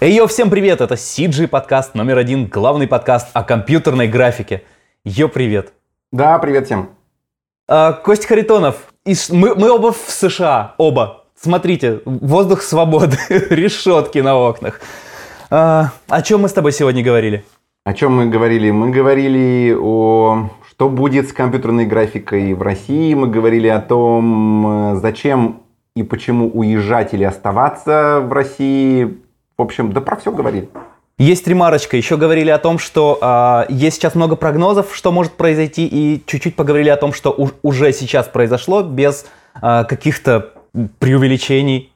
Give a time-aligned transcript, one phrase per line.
[0.00, 0.80] Эй, йо, всем привет!
[0.80, 4.62] Это CG подкаст номер один, главный подкаст о компьютерной графике.
[5.04, 5.72] Йо, привет!
[6.12, 6.90] Да, привет всем.
[7.66, 8.76] А, Костя Харитонов.
[9.04, 11.24] Из- мы, мы оба в США, оба.
[11.34, 13.16] Смотрите, воздух свободы,
[13.50, 14.80] решетки на окнах.
[15.50, 17.44] А, о чем мы с тобой сегодня говорили?
[17.82, 18.70] О чем мы говорили?
[18.70, 23.14] Мы говорили о что будет с компьютерной графикой в России.
[23.14, 25.62] Мы говорили о том, э, зачем
[25.96, 29.18] и почему уезжать или оставаться в России.
[29.58, 30.68] В общем, да про все говорили.
[31.18, 31.96] Есть ремарочка.
[31.96, 36.54] Еще говорили о том, что а, есть сейчас много прогнозов, что может произойти, и чуть-чуть
[36.54, 39.26] поговорили о том, что уж- уже сейчас произошло, без
[39.60, 40.52] а, каких-то
[41.00, 41.92] преувеличений.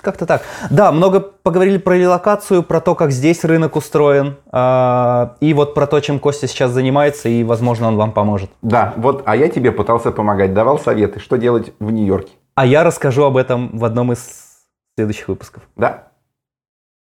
[0.00, 0.42] Как-то так.
[0.68, 5.86] Да, много поговорили про релокацию, про то, как здесь рынок устроен, а, и вот про
[5.86, 8.50] то, чем Костя сейчас занимается, и, возможно, он вам поможет.
[8.62, 12.32] Да, вот, а я тебе пытался помогать, давал советы, что делать в Нью-Йорке.
[12.56, 14.58] А я расскажу об этом в одном из
[14.96, 15.62] следующих выпусков.
[15.76, 16.07] Да?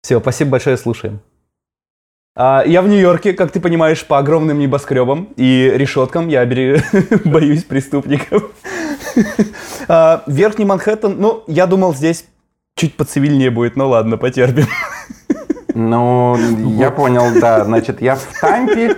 [0.09, 1.21] Все, спасибо большое, слушаем.
[2.35, 6.29] А, Я в Нью-Йорке, как ты понимаешь, по огромным небоскребам и решеткам.
[6.29, 6.81] Я бере-
[7.29, 8.45] боюсь преступников.
[9.87, 12.25] А, Верхний Манхэттен, ну, я думал, здесь
[12.75, 14.65] чуть поцивильнее будет, но ладно, потерпим.
[15.75, 16.39] Ну,
[16.79, 17.63] я понял, да.
[17.67, 18.97] Значит, я в Тампе.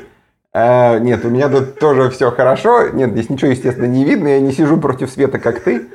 [0.55, 2.89] Э, нет, у меня тут тоже все хорошо.
[2.91, 4.28] Нет, здесь ничего, естественно, не видно.
[4.28, 5.89] Я не сижу против света, как ты.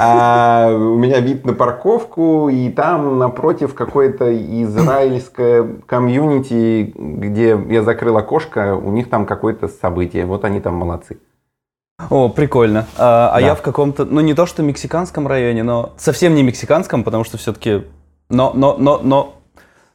[0.00, 8.16] А у меня вид на парковку, и там напротив какое-то израильское комьюнити, где я закрыл
[8.16, 10.24] окошко, у них там какое-то событие.
[10.24, 11.18] Вот они там молодцы.
[12.10, 12.86] О, прикольно.
[12.96, 13.46] А, а Да.
[13.46, 17.36] я в каком-то, ну, не то что мексиканском районе, но совсем не мексиканском, потому что
[17.38, 17.82] все-таки...
[18.30, 19.34] Но, но, но, но...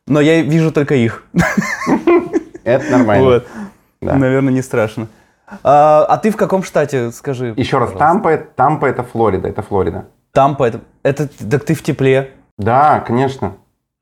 [0.06, 1.26] Но я вижу только их.
[2.66, 3.24] Это нормально.
[3.26, 3.48] Вот.
[4.02, 4.16] Да.
[4.16, 5.08] Наверное, не страшно.
[5.64, 7.54] А, а ты в каком штате, скажи?
[7.58, 7.92] Еще раз.
[7.92, 10.06] Тампа, Тампа это Флорида, это Флорида.
[10.32, 12.32] Тампа, это, это, так ты в тепле.
[12.58, 13.54] Да, конечно.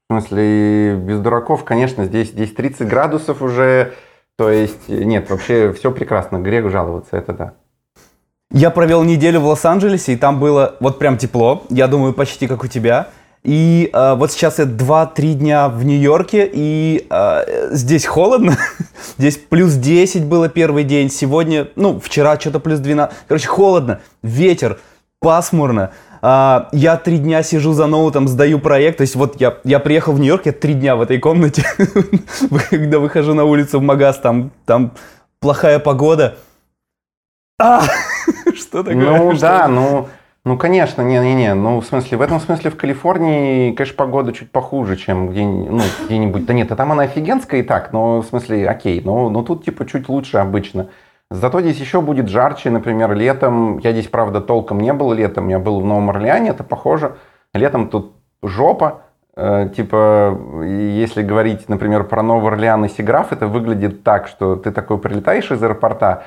[0.10, 3.94] В смысле, без дураков, конечно, здесь, здесь 30 градусов уже.
[4.38, 6.38] То есть, нет, вообще все прекрасно.
[6.38, 7.54] Грех жаловаться, это да.
[8.52, 11.64] Я провел неделю в Лос-Анджелесе, и там было вот прям тепло.
[11.70, 13.10] Я думаю, почти как у тебя.
[13.44, 18.56] И э, вот сейчас я 2-3 дня в Нью-Йорке, и э, здесь холодно.
[19.18, 21.10] здесь плюс 10 было первый день.
[21.10, 23.16] Сегодня, ну, вчера что-то плюс 12.
[23.28, 24.80] Короче, холодно, ветер,
[25.20, 25.92] пасмурно.
[26.22, 28.98] А, я три дня сижу за ноутом, сдаю проект.
[28.98, 31.66] То есть вот я, я приехал в Нью-Йорк, я три дня в этой комнате.
[32.70, 34.92] Когда выхожу на улицу в магаз, там, там
[35.40, 36.38] плохая погода.
[37.60, 37.82] А!
[38.56, 38.96] Что такое?
[38.96, 40.10] Ну Что да, ну,
[40.44, 41.54] ну конечно, не-не-не.
[41.54, 45.82] Ну, в смысле, в этом смысле в Калифорнии, конечно, погода чуть похуже, чем где-нибудь, ну,
[46.06, 46.46] где-нибудь.
[46.46, 49.66] Да нет, а там она офигенская и так, но в смысле, окей, но, но тут
[49.66, 50.88] типа чуть лучше обычно.
[51.30, 53.78] Зато здесь еще будет жарче, например, летом.
[53.78, 55.48] Я здесь, правда, толком не был летом.
[55.48, 57.16] Я был в Новом Орлеане, это похоже.
[57.54, 59.04] Летом тут жопа.
[59.36, 64.72] Э, типа, если говорить, например, про Новый Орлеан и Сиграф, это выглядит так, что ты
[64.72, 66.24] такой прилетаешь из аэропорта,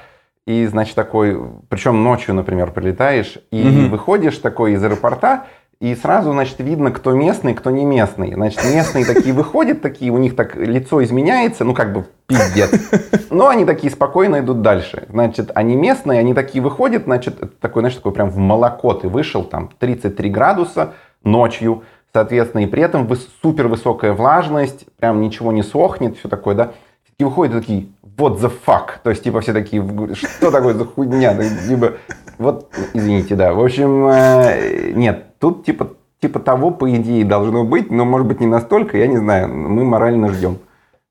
[0.47, 3.91] и, значит, такой, причем ночью, например, прилетаешь, и Мгм.
[3.91, 5.44] выходишь такой из аэропорта,
[5.81, 8.32] и сразу, значит, видно, кто местный, кто не местный.
[8.34, 12.71] Значит, местные такие выходят, такие, у них так лицо изменяется, ну, как бы пиздец.
[13.31, 15.06] Но они такие спокойно идут дальше.
[15.10, 19.44] Значит, они местные, они такие выходят, значит, такой, знаешь, такой прям в молоко ты вышел,
[19.44, 21.82] там, 33 градуса ночью,
[22.12, 26.72] соответственно, и при этом выс- супер высокая влажность, прям ничего не сохнет, все такое, да.
[27.19, 28.98] И выходят такие, what the fuck?
[29.02, 29.82] То есть, типа, все такие,
[30.14, 31.34] что такое за хуйня?
[31.34, 31.92] Так, Типа,
[32.38, 33.52] вот, извините, да.
[33.52, 35.88] В общем, э, нет, тут типа,
[36.20, 39.48] типа того, по идее, должно быть, но, может быть, не настолько, я не знаю.
[39.48, 40.58] Мы морально ждем,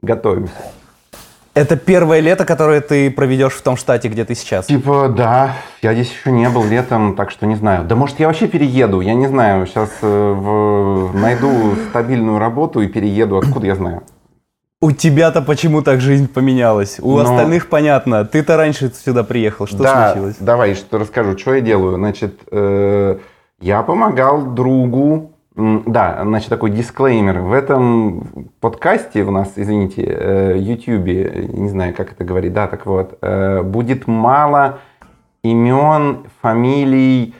[0.02, 0.53] готовимся.
[1.56, 4.66] Это первое лето, которое ты проведешь в том штате, где ты сейчас.
[4.66, 5.53] Типа, да,
[5.84, 7.84] я здесь еще не был летом, так что не знаю.
[7.85, 9.68] Да может я вообще перееду, я не знаю.
[9.68, 14.02] Сейчас э, в- найду стабильную работу и перееду, откуда я знаю.
[14.84, 17.00] У тебя-то почему так жизнь поменялась?
[17.02, 18.26] У Ну- остальных понятно.
[18.26, 19.66] Ты-то раньше сюда приехал.
[19.66, 20.36] Что да, случилось?
[20.42, 21.96] давай, что расскажу, что я делаю.
[21.96, 23.18] Значит, э,
[23.62, 25.32] я помогал другу.
[25.56, 27.40] Да, значит, такой дисклеймер.
[27.40, 32.86] В этом подкасте у нас, извините, э, Ютьюбе, не знаю, как это говорить, да, так
[32.86, 34.79] вот, э, будет мало
[35.46, 37.36] имен, фамилий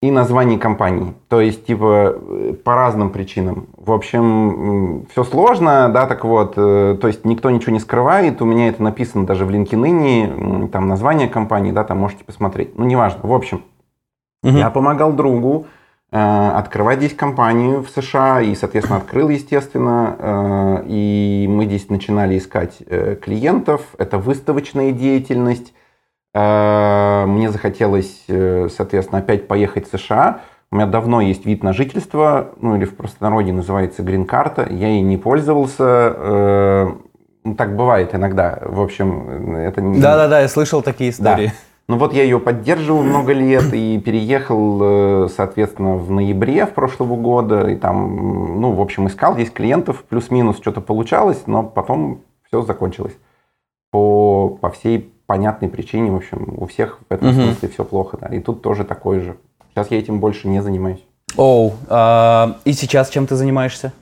[0.00, 1.14] и названий компаний.
[1.28, 3.66] То есть, типа, э, по разным причинам.
[3.76, 8.40] В общем, все сложно, да, так вот, э, то есть никто ничего не скрывает.
[8.40, 12.78] У меня это написано даже в LinkedIn, там название компании, да, там можете посмотреть.
[12.78, 13.20] Ну, неважно.
[13.22, 13.64] В общем,
[14.44, 14.56] Мгм.
[14.56, 15.66] я помогал другу
[16.10, 20.16] э, открывать здесь компанию в США и, соответственно, открыл, естественно.
[20.18, 23.82] э, и мы здесь начинали искать э, клиентов.
[23.98, 25.74] Это выставочная деятельность.
[26.38, 30.40] Э, Мне захотелось, э, соответственно, опять поехать в США.
[30.70, 35.00] у меня давно есть вид на жительство, ну или в простонародье называется грин-карта, я ей
[35.00, 36.88] не пользовался, э,
[37.44, 39.98] ну, так бывает иногда, в общем, это не...
[40.00, 41.46] Да-да-да, я слышал такие истории.
[41.46, 41.52] Да.
[41.88, 44.78] Ну вот я ее поддерживал много лет и переехал,
[45.24, 47.66] э, соответственно, в ноябре в прошлого года.
[47.70, 53.16] И там, ну, в общем, искал здесь клиентов, плюс-минус что-то получалось, но потом все закончилось.
[53.90, 57.42] По, по всей понятной причине, в общем, у всех в этом угу.
[57.42, 58.16] смысле все плохо.
[58.20, 58.28] Да.
[58.28, 59.36] И тут тоже такое же.
[59.70, 61.04] Сейчас я этим больше не занимаюсь.
[61.36, 63.92] Оу, а, и сейчас чем ты занимаешься?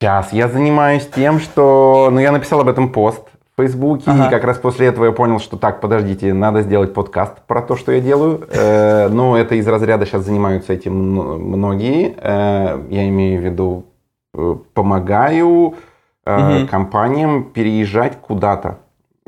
[0.00, 2.08] Сейчас я занимаюсь тем, что...
[2.12, 3.22] Ну, я написал об этом пост
[3.52, 4.28] в Фейсбуке, ага.
[4.28, 7.76] и как раз после этого я понял, что так, подождите, надо сделать подкаст про то,
[7.76, 8.46] что я делаю.
[8.50, 12.14] Э, ну, это из разряда сейчас занимаются этим многие.
[12.16, 13.86] Э, я имею в виду,
[14.34, 15.74] э, помогаю
[16.24, 16.66] угу.
[16.70, 18.78] компаниям переезжать куда-то.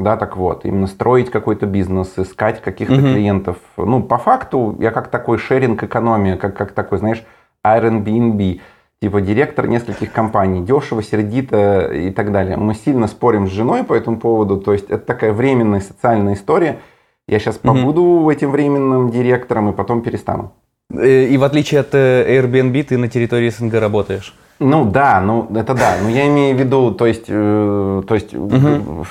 [0.02, 3.02] Да, так вот, именно строить какой-то бизнес, искать каких-то угу.
[3.02, 3.56] клиентов.
[3.76, 7.24] Ну, по факту, я как такой шеринг-экономия, как, как такой, знаешь,
[7.64, 8.60] Airbnb
[9.02, 12.56] типа директор нескольких компаний, дешево, сердито и так далее.
[12.56, 16.78] Мы сильно спорим с женой по этому поводу, то есть это такая временная социальная история.
[17.26, 20.52] Я сейчас побуду mm этим временным директором и потом перестану.
[20.94, 24.34] Э, и в отличие от э, Airbnb, ты на территории СНГ работаешь?
[24.60, 25.96] Ну да, ну это да.
[26.00, 29.04] Но я имею в виду, то есть, э, то есть угу.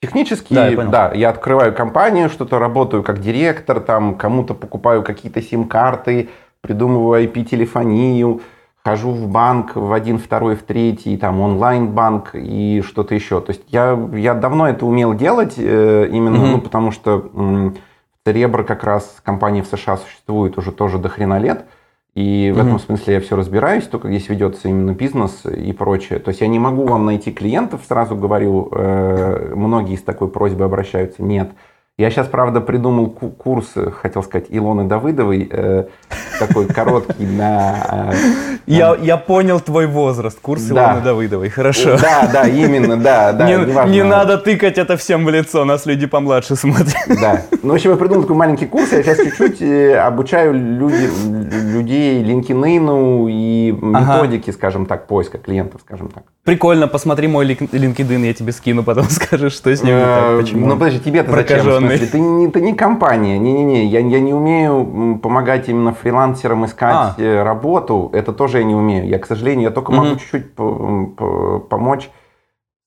[0.00, 5.42] Технически, да я, да, я открываю компанию, что-то работаю как директор, там кому-то покупаю какие-то
[5.42, 6.30] сим-карты,
[6.60, 8.40] придумываю IP-телефонию,
[8.84, 13.40] хожу в банк в один, второй, в третий, там онлайн-банк и что-то еще.
[13.40, 16.50] То есть я, я давно это умел делать, э, именно mm-hmm.
[16.52, 17.30] ну, потому что
[18.24, 21.66] э, как раз компания в США существует уже тоже до хрена лет.
[22.14, 22.62] И в mm-hmm.
[22.62, 26.18] этом смысле я все разбираюсь, только здесь ведется именно бизнес и прочее.
[26.18, 30.66] То есть я не могу вам найти клиентов, сразу говорю, э, многие с такой просьбой
[30.66, 31.52] обращаются, нет.
[32.00, 35.84] Я сейчас, правда, придумал курс, хотел сказать, Илоны Давыдовой, э,
[36.38, 38.10] такой короткий на...
[38.10, 38.14] Э,
[38.66, 40.92] я, я понял твой возраст, курс да.
[40.92, 41.98] Илоны Давыдовой, хорошо.
[42.00, 43.46] Да, да, именно, да, да.
[43.46, 46.96] Не, не надо тыкать это всем в лицо, нас люди помладше смотрят.
[47.20, 51.06] Да, ну, в общем, я придумал такой маленький курс, я сейчас чуть-чуть э, обучаю люди,
[51.74, 54.56] людей LinkedIn и методики, ага.
[54.56, 56.22] скажем так, поиска клиентов, скажем так.
[56.44, 60.66] Прикольно, посмотри мой LinkedIn, я тебе скину, потом скажешь, что с ним э, почему.
[60.66, 61.89] Ну, подожди, тебе-то зачем?
[61.98, 63.38] Смысле, ты не, ты не компания.
[63.38, 67.14] Не-не-не, я, я не умею помогать именно фрилансерам искать а.
[67.18, 68.10] Э, работу.
[68.12, 69.06] Это тоже я не умею.
[69.08, 70.54] Я, к сожалению, я только могу чуть-чуть
[71.68, 72.10] помочь,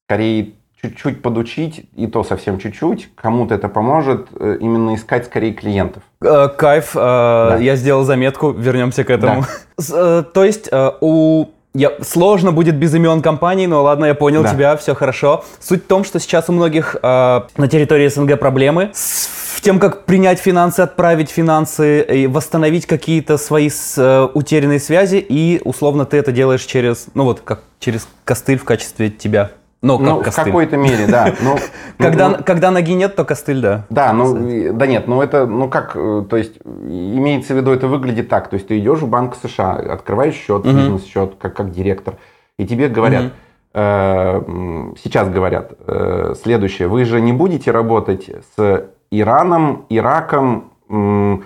[0.08, 6.04] скорее чуть-чуть подучить, и то совсем чуть-чуть, кому-то это поможет э, именно искать скорее клиентов.
[6.22, 7.58] Э, кайф, да.
[7.58, 9.46] я сделал заметку, вернемся к этому.
[9.78, 10.24] Да.
[10.34, 10.70] То есть
[11.00, 14.50] у я, сложно будет без имен компаний, но ладно, я понял да.
[14.50, 15.44] тебя, все хорошо.
[15.60, 20.06] Суть в том, что сейчас у многих э, на территории СНГ проблемы с тем, как
[20.06, 26.32] принять финансы, отправить финансы, восстановить какие-то свои с, э, утерянные связи, и условно ты это
[26.32, 29.52] делаешь через, ну вот, как через костыль в качестве тебя.
[29.84, 30.44] Ну, как ну, костыль.
[30.44, 31.34] в какой-то мере, да.
[31.42, 31.58] Ну,
[31.98, 33.86] когда, ну, когда ноги нет, то костыль, да.
[33.90, 37.88] Да, ну, да нет, ну это, ну как, э, то есть, имеется в виду, это
[37.88, 40.74] выглядит так, то есть, ты идешь в Банк США, открываешь счет, угу.
[40.74, 42.16] бизнес-счет, как, как директор,
[42.58, 43.32] и тебе говорят, угу.
[43.74, 51.38] э, сейчас говорят, э, следующее, вы же не будете работать с Ираном, Ираком, э,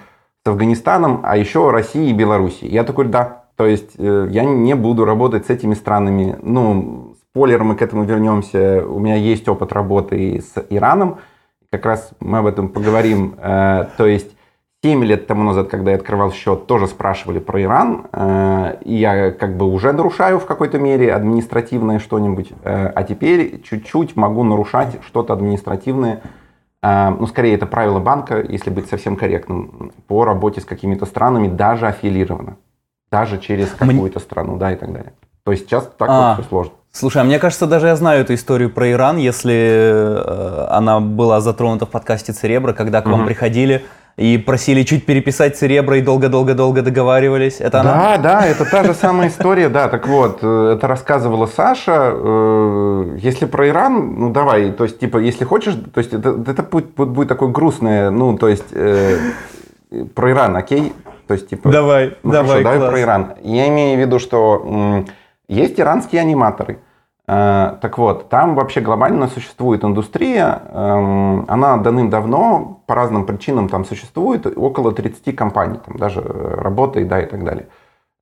[0.46, 2.72] с Афганистаном, а еще Россией и Белоруссией.
[2.72, 7.07] Я такой, да, то есть, э, я не буду работать с этими странами, ну,
[7.38, 8.84] спойлер, мы к этому вернемся.
[8.84, 11.20] У меня есть опыт работы с Ираном.
[11.70, 13.36] Как раз мы об этом поговорим.
[13.38, 14.36] Э, то есть
[14.84, 18.08] 7 лет тому назад, когда я открывал счет, тоже спрашивали про Иран.
[18.12, 22.54] Э, и я как бы уже нарушаю в какой-то мере административное что-нибудь.
[22.64, 26.22] Э, а теперь чуть-чуть могу нарушать что-то административное.
[26.84, 31.88] Ну, скорее, это правило банка, если быть совсем корректным, по работе с какими-то странами, даже
[31.88, 32.56] аффилированно.
[33.12, 35.14] Даже через какую-то страну, да, и так далее.
[35.44, 36.77] То есть сейчас так а, вот все сложно.
[36.92, 41.42] Слушай, а мне кажется, даже я знаю эту историю про Иран, если э, она была
[41.42, 43.18] затронута в подкасте Церебра, когда к угу.
[43.18, 43.86] вам приходили
[44.18, 47.58] и просили чуть переписать Церебра и долго-долго-долго договаривались.
[47.60, 48.18] Это да, она?
[48.18, 49.90] да, это та же самая история, да.
[49.90, 52.12] Так вот, э, это рассказывала Саша.
[52.14, 56.64] Э, если про Иран, ну давай, то есть, типа, если хочешь, то есть, это, это
[56.64, 59.18] будет, будет такое грустное, ну, то есть, э,
[60.16, 60.94] про Иран, окей?
[61.28, 61.70] То есть, типа...
[61.70, 63.34] Давай, ну, давай, хорошо, давай про Иран.
[63.44, 65.06] Я имею в виду, что
[65.48, 66.80] есть иранские аниматоры.
[67.28, 73.84] Э, так вот, там вообще глобально существует индустрия, эм, она давным-давно по разным причинам там
[73.84, 77.68] существует, около 30 компаний, там даже работает, да, и так далее.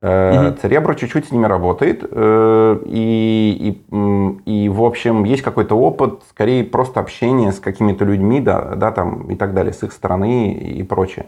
[0.02, 0.58] Угу.
[0.62, 6.64] Церебро чуть-чуть с ними работает, э, и, и, и, в общем, есть какой-то опыт, скорее
[6.64, 10.84] просто общение с какими-то людьми, да, да, там, и так далее, с их стороны и
[10.84, 11.28] прочее.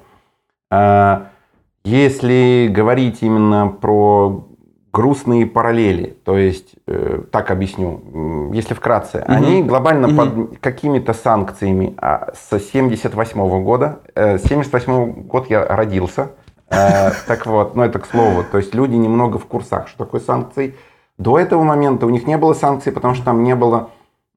[1.83, 4.47] Если говорить именно про
[4.91, 9.32] грустные параллели, то есть, э, так объясню, если вкратце, угу.
[9.32, 10.15] они глобально угу.
[10.15, 16.32] под какими-то санкциями а, с 78 -го года, э, 78 год я родился,
[16.70, 20.22] э, так вот, ну это к слову, то есть люди немного в курсах, что такое
[20.22, 20.75] санкции.
[21.17, 23.89] До этого момента у них не было санкций, потому что там не было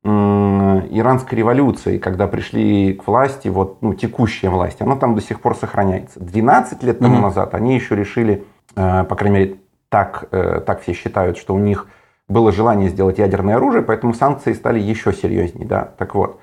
[0.02, 5.54] иранской революции, когда пришли к власти, вот, ну, текущая власть, она там до сих пор
[5.54, 6.20] сохраняется.
[6.20, 7.20] 12 лет тому mm-hmm.
[7.20, 8.44] назад они еще решили,
[8.76, 9.59] э, по крайней мере,
[9.90, 11.86] так, э, так все считают, что у них
[12.28, 15.66] было желание сделать ядерное оружие, поэтому санкции стали еще серьезнее.
[15.66, 15.92] Да?
[15.98, 16.40] Так вот,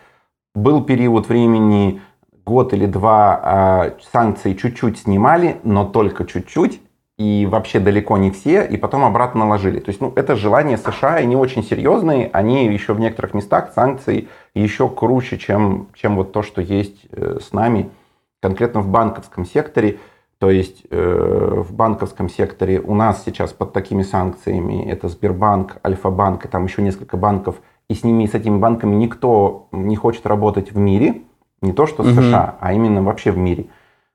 [0.53, 2.01] был период времени,
[2.45, 6.81] год или два, а санкции чуть-чуть снимали, но только чуть-чуть,
[7.17, 9.79] и вообще далеко не все, и потом обратно наложили.
[9.79, 14.27] То есть, ну, это желание США, они очень серьезные, они еще в некоторых местах санкции
[14.53, 17.89] еще круче, чем, чем вот то, что есть э, с нами,
[18.39, 19.99] конкретно в банковском секторе.
[20.39, 26.45] То есть э, в банковском секторе у нас сейчас под такими санкциями это Сбербанк, Альфа-банк
[26.45, 27.55] и там еще несколько банков,
[27.89, 31.23] и с ними, с этими банками никто не хочет работать в мире,
[31.61, 32.21] не то что с угу.
[32.21, 33.67] США, а именно вообще в мире.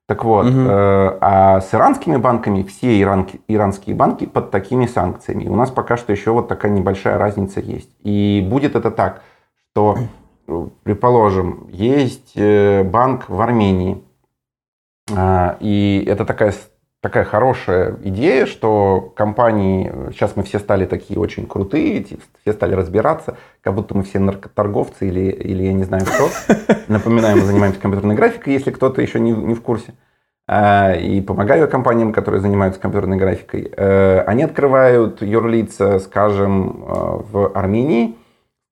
[0.06, 0.58] Так вот, угу.
[0.58, 5.48] э, а с иранскими банками все иранки, иранские банки под такими санкциями.
[5.48, 7.90] У нас пока что еще вот такая небольшая разница есть.
[8.02, 9.22] И будет это так,
[9.70, 9.96] что,
[10.82, 14.11] предположим, есть э, банк в Армении, э,
[15.10, 16.52] и это такая
[17.02, 22.06] такая хорошая идея, что компании, сейчас мы все стали такие очень крутые,
[22.42, 26.30] все стали разбираться, как будто мы все наркоторговцы или, или я не знаю кто.
[26.88, 29.94] Напоминаю, мы занимаемся компьютерной графикой, если кто-то еще не, не в курсе.
[30.46, 33.72] А, и помогаю компаниям, которые занимаются компьютерной графикой.
[33.76, 38.16] Э, они открывают юрлица, скажем, э, в Армении,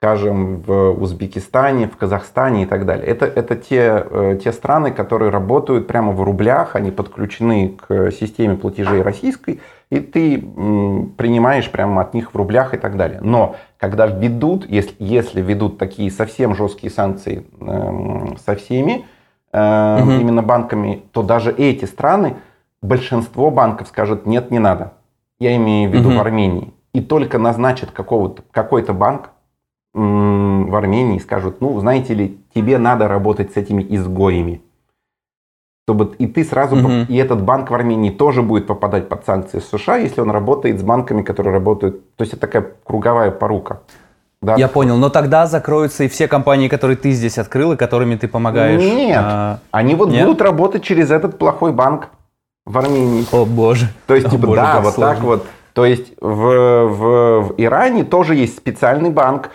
[0.00, 3.06] скажем, в Узбекистане, в Казахстане и так далее.
[3.06, 8.56] Это, это те, э, те страны, которые работают прямо в рублях, они подключены к системе
[8.56, 13.20] платежей российской, и ты принимаешь прямо от них в рублях и так далее.
[13.20, 19.04] Но когда введут, если, если введут такие совсем жесткие санкции э, со всеми,
[19.52, 20.12] э, угу.
[20.12, 22.36] именно банками, то даже эти страны,
[22.80, 24.94] большинство банков скажет, нет, не надо.
[25.38, 26.16] Я имею в виду угу.
[26.16, 26.72] в Армении.
[26.94, 29.32] И только назначат какого-то, какой-то банк,
[29.92, 34.62] в Армении скажут, ну, знаете ли, тебе надо работать с этими изгоями.
[35.88, 36.90] Чтобы и ты сразу, угу.
[37.08, 40.82] и этот банк в Армении тоже будет попадать под санкции США, если он работает с
[40.82, 42.14] банками, которые работают.
[42.14, 43.80] То есть это такая круговая порука.
[44.42, 44.54] Да.
[44.56, 48.26] Я понял, но тогда закроются и все компании, которые ты здесь открыл и которыми ты
[48.26, 48.80] помогаешь.
[48.80, 49.58] Нет, а...
[49.70, 50.24] они вот Нет?
[50.24, 52.08] будут работать через этот плохой банк
[52.64, 53.26] в Армении.
[53.32, 53.88] О боже.
[54.06, 55.14] То есть, О, типа, боже, да, вот сложно.
[55.14, 55.46] так вот.
[55.74, 59.50] То есть в, в, в Иране тоже есть специальный банк,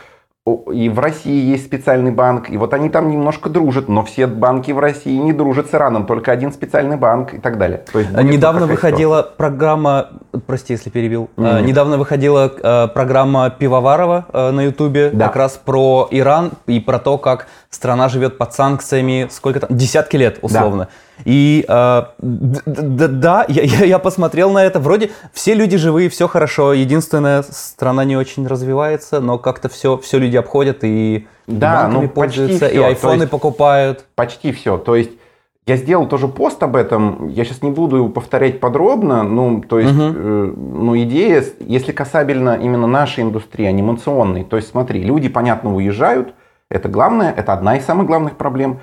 [0.47, 4.71] и в России есть специальный банк, и вот они там немножко дружат, но все банки
[4.71, 7.83] в России не дружат с Ираном, только один специальный банк и так далее.
[7.91, 9.37] То есть недавно выходила ситуация.
[9.37, 10.09] программа,
[10.45, 11.63] прости, если перебил, mm-hmm.
[11.63, 15.25] недавно выходила э, программа Пивоварова э, на Ютубе да.
[15.27, 20.15] как раз про Иран и про то, как страна живет под санкциями, сколько там, десятки
[20.15, 20.83] лет условно.
[20.83, 20.89] Да.
[21.23, 24.79] И э, да, да я, я посмотрел на это.
[24.79, 26.73] Вроде все люди живые, все хорошо.
[26.73, 32.67] Единственная страна не очень развивается, но как-то все, все люди обходят и да, ну, пользуются,
[32.67, 34.05] и айфоны есть, покупают.
[34.15, 34.77] Почти все.
[34.77, 35.11] То есть
[35.67, 37.27] я сделал тоже пост об этом.
[37.27, 39.23] Я сейчас не буду его повторять подробно.
[39.23, 40.03] Ну, то есть, угу.
[40.03, 44.43] э, ну, идея, если касабельно именно нашей индустрии, анимационной.
[44.43, 46.35] То есть, смотри, люди, понятно, уезжают.
[46.69, 48.79] Это главное, это одна из самых главных проблем.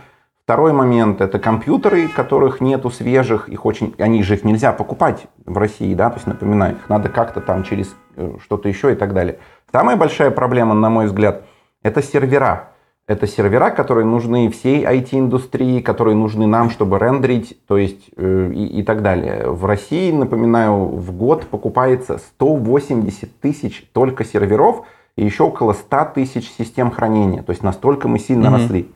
[0.53, 5.57] Второй момент– это компьютеры, которых нету свежих, их очень, они же их нельзя покупать в
[5.57, 9.15] России, да, то есть, напоминаю, их надо как-то там через э, что-то еще и так
[9.15, 9.39] далее.
[9.73, 11.45] Самая большая проблема, на мой взгляд,
[11.83, 12.69] это сервера.
[13.07, 18.81] Это сервера, которые нужны всей IT-индустрии, которые нужны нам, чтобы рендерить, то есть э, и,
[18.81, 19.49] и так далее.
[19.49, 24.85] В России, напоминаю, в год покупается 180 тысяч только серверов
[25.17, 27.43] и еще около 100 тысяч систем хранения.
[27.43, 28.53] То есть настолько мы сильно mm-hmm.
[28.53, 28.91] росли.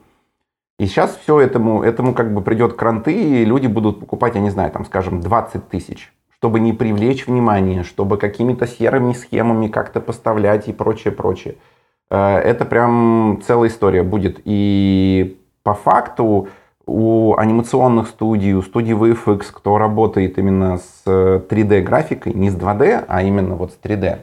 [0.78, 4.50] И сейчас все этому, этому как бы придет кранты, и люди будут покупать, я не
[4.50, 10.68] знаю, там, скажем, 20 тысяч, чтобы не привлечь внимание, чтобы какими-то серыми схемами как-то поставлять
[10.68, 11.56] и прочее, прочее.
[12.11, 14.42] Э, это прям целая история будет.
[14.45, 16.49] И по факту
[16.87, 23.23] у анимационных студий, у студий VFX, кто работает именно с 3D-графикой, не с 2D, а
[23.23, 24.18] именно вот с 3D,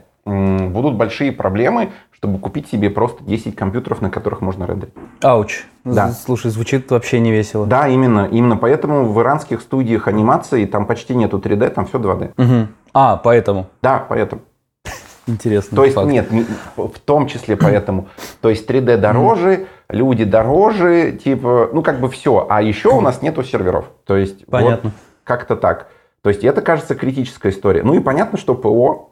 [0.70, 1.92] будут большие проблемы,
[2.24, 4.94] чтобы купить себе просто 10 компьютеров, на которых можно рендерить.
[5.22, 5.66] Ауч.
[5.84, 6.10] Да.
[6.12, 7.66] Слушай, звучит вообще не весело.
[7.66, 8.30] Да, именно.
[8.32, 12.32] Именно поэтому в иранских студиях анимации там почти нету 3D, там все 2D.
[12.38, 12.68] Угу.
[12.94, 13.68] А, поэтому.
[13.82, 14.42] Да, поэтому.
[15.28, 15.76] Интересно.
[15.76, 16.08] То есть факт.
[16.08, 16.30] нет,
[16.78, 18.08] в том числе поэтому.
[18.40, 22.48] То есть 3D дороже, люди дороже, типа, ну как бы все.
[22.50, 23.88] А еще у нас нету серверов.
[24.06, 24.92] То есть Понятно.
[24.92, 25.88] Вот как-то так.
[26.24, 27.84] То есть это, кажется, критическая история.
[27.84, 29.12] Ну и понятно, что ПО,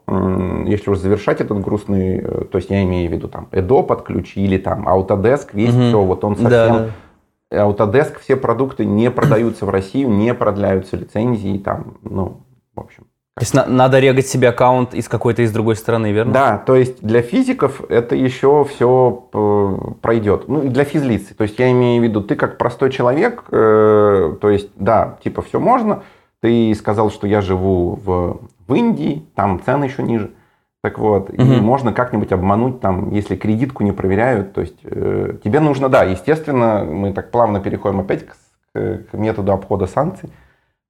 [0.65, 4.57] если уж завершать этот грустный, э, то есть я имею в виду там EDO подключили,
[4.57, 5.81] там Autodesk, весь угу.
[5.81, 6.49] все, вот он совсем...
[6.49, 7.65] Да.
[7.65, 13.03] Autodesk, все продукты не продаются в Россию, не продляются лицензии, там, ну, в общем.
[13.35, 16.31] То есть на, надо регать себе аккаунт из какой-то из другой страны, верно?
[16.31, 20.47] Да, то есть для физиков это еще все э, пройдет.
[20.47, 21.27] Ну и для физлиц.
[21.35, 25.41] То есть я имею в виду, ты как простой человек, э, то есть да, типа
[25.41, 26.03] все можно,
[26.41, 30.31] ты сказал, что я живу в, в Индии, там цены еще ниже.
[30.83, 31.41] Так вот, угу.
[31.41, 34.53] и можно как-нибудь обмануть, там, если кредитку не проверяют.
[34.53, 38.35] То есть э, тебе нужно, да, естественно, мы так плавно переходим опять к,
[38.73, 40.31] к, к методу обхода санкций.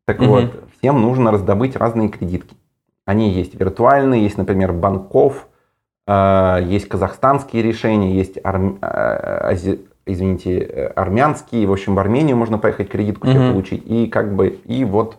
[0.07, 0.29] Так угу.
[0.29, 2.55] вот, всем нужно раздобыть разные кредитки.
[3.05, 5.49] Они есть виртуальные, есть, например, банков,
[6.07, 8.77] э, есть казахстанские решения, есть арм...
[8.81, 9.55] э,
[10.05, 11.67] извините, э, армянские.
[11.67, 13.33] В общем, в Армению можно поехать кредитку угу.
[13.33, 13.83] себе получить.
[13.85, 15.17] И как бы, и вот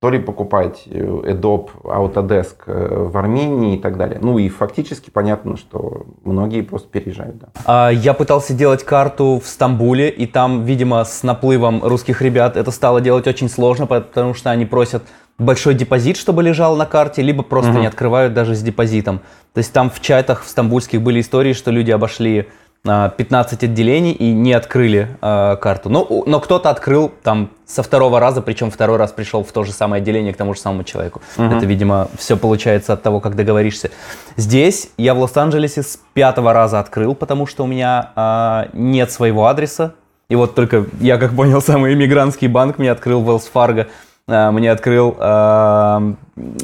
[0.00, 4.18] то ли покупать э, Adobe, Autodesk э, в Армении и так далее.
[4.20, 7.38] Ну и фактически понятно, что многие просто переезжают.
[7.38, 7.48] Да.
[7.64, 12.70] А, я пытался делать карту в Стамбуле, и там, видимо, с наплывом русских ребят это
[12.70, 15.02] стало делать очень сложно, потому что они просят
[15.38, 17.80] большой депозит, чтобы лежал на карте, либо просто угу.
[17.80, 19.20] не открывают даже с депозитом.
[19.54, 22.48] То есть там в чатах в стамбульских были истории, что люди обошли
[22.86, 25.88] 15 отделений и не открыли э, карту.
[25.90, 29.64] Но, ну, но кто-то открыл там со второго раза, причем второй раз пришел в то
[29.64, 31.20] же самое отделение к тому же самому человеку.
[31.36, 31.46] Угу.
[31.46, 33.90] Это, видимо, все получается от того, как договоришься.
[34.36, 39.46] Здесь я в Лос-Анджелесе с пятого раза открыл, потому что у меня э, нет своего
[39.46, 39.94] адреса.
[40.28, 43.86] И вот только я, как понял, самый иммигрантский банк мне открыл Wells Fargo.
[44.28, 46.14] Мне открыл э,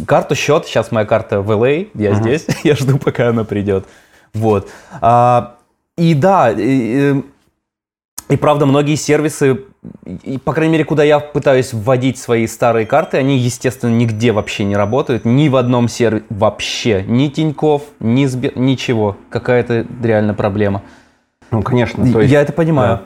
[0.05, 0.67] карту счет.
[0.67, 2.19] Сейчас моя карта в LA, я угу.
[2.19, 2.47] здесь.
[2.65, 3.85] я жду, пока она придет.
[4.35, 4.69] Вот.
[5.01, 5.55] А,
[6.11, 7.23] и да, и,
[8.29, 9.61] и правда, многие сервисы,
[10.25, 14.65] и, по крайней мере, куда я пытаюсь вводить свои старые карты, они, естественно, нигде вообще
[14.65, 15.25] не работают.
[15.25, 17.05] Ни в одном сервисе вообще.
[17.07, 19.17] Ни Тиньков, ни Сбер, ничего.
[19.31, 20.83] Какая-то реально проблема.
[21.51, 22.11] Ну, конечно.
[22.13, 23.01] То есть, я это понимаю.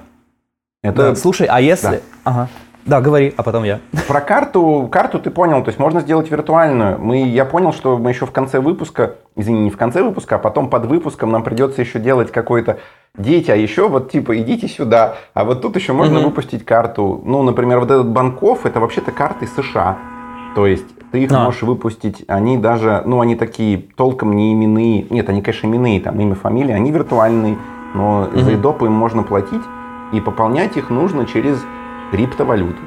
[0.82, 0.90] Да.
[0.90, 0.96] Это...
[1.10, 1.88] Да, слушай, а если...
[1.88, 2.00] Да.
[2.24, 2.48] Ага.
[2.86, 3.80] Да, говори, а потом я.
[4.06, 6.98] Про карту, карту ты понял, то есть можно сделать виртуальную.
[7.00, 10.38] Мы, я понял, что мы еще в конце выпуска, извини, не в конце выпуска, а
[10.38, 12.78] потом под выпуском нам придется еще делать какой-то
[13.18, 16.28] дети, а еще вот типа идите сюда, а вот тут еще можно угу.
[16.28, 17.20] выпустить карту.
[17.24, 19.98] Ну, например, вот этот Банков, это вообще-то карты США.
[20.54, 21.44] То есть ты их а.
[21.44, 26.20] можешь выпустить, они даже, ну, они такие толком не именные, нет, они, конечно, именные, там,
[26.20, 27.58] имя, фамилия, они виртуальные,
[27.94, 28.38] но угу.
[28.38, 29.62] за идопы им можно платить,
[30.12, 31.58] и пополнять их нужно через
[32.10, 32.82] криптовалюту.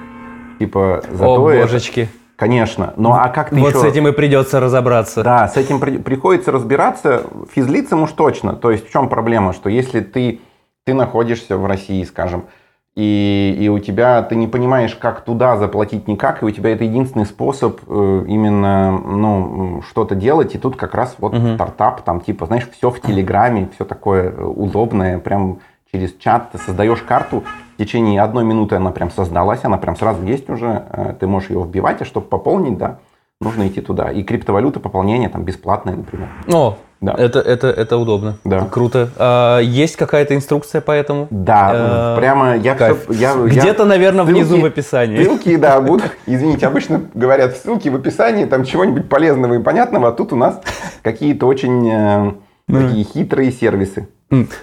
[0.60, 2.02] Типа, зато О, божечки.
[2.02, 2.10] Это...
[2.36, 2.94] Конечно.
[2.96, 3.80] Ну а как ты Вот еще...
[3.80, 5.24] с этим и придется разобраться.
[5.24, 5.98] Да, с этим при...
[5.98, 7.24] приходится разбираться.
[7.54, 8.54] Физлицам уж точно.
[8.54, 9.52] То есть в чем проблема?
[9.52, 10.40] Что если ты,
[10.86, 12.46] ты находишься в России, скажем,
[12.96, 16.84] и, и у тебя, ты не понимаешь, как туда заплатить никак, и у тебя это
[16.84, 21.54] единственный способ э, именно, ну, что-то делать, и тут как раз вот угу.
[21.56, 25.60] стартап, там, типа, знаешь, все в Телеграме, все такое удобное, прям
[25.94, 27.44] через чат ты создаешь карту,
[27.80, 31.50] в течение одной минуты она прям создалась, она прям сразу есть уже, э, ты можешь
[31.50, 32.98] ее вбивать, а чтобы пополнить, да,
[33.40, 34.12] нужно идти туда.
[34.12, 36.28] И криптовалюта пополнение там бесплатное, например.
[36.52, 37.16] О, да.
[37.18, 38.36] это, это, это удобно.
[38.44, 38.68] Да.
[38.70, 39.12] Круто.
[39.16, 41.28] А, есть какая-то инструкция по этому?
[41.30, 43.06] Да, а, прямо я кайф.
[43.06, 43.14] все...
[43.14, 45.24] Я, Где-то, наверное, ссылки, внизу в описании.
[45.24, 46.12] Ссылки, да, будут.
[46.26, 50.60] Извините, обычно говорят ссылки в описании, там чего-нибудь полезного и понятного, а тут у нас
[51.02, 52.36] какие-то очень
[52.70, 54.08] такие хитрые сервисы.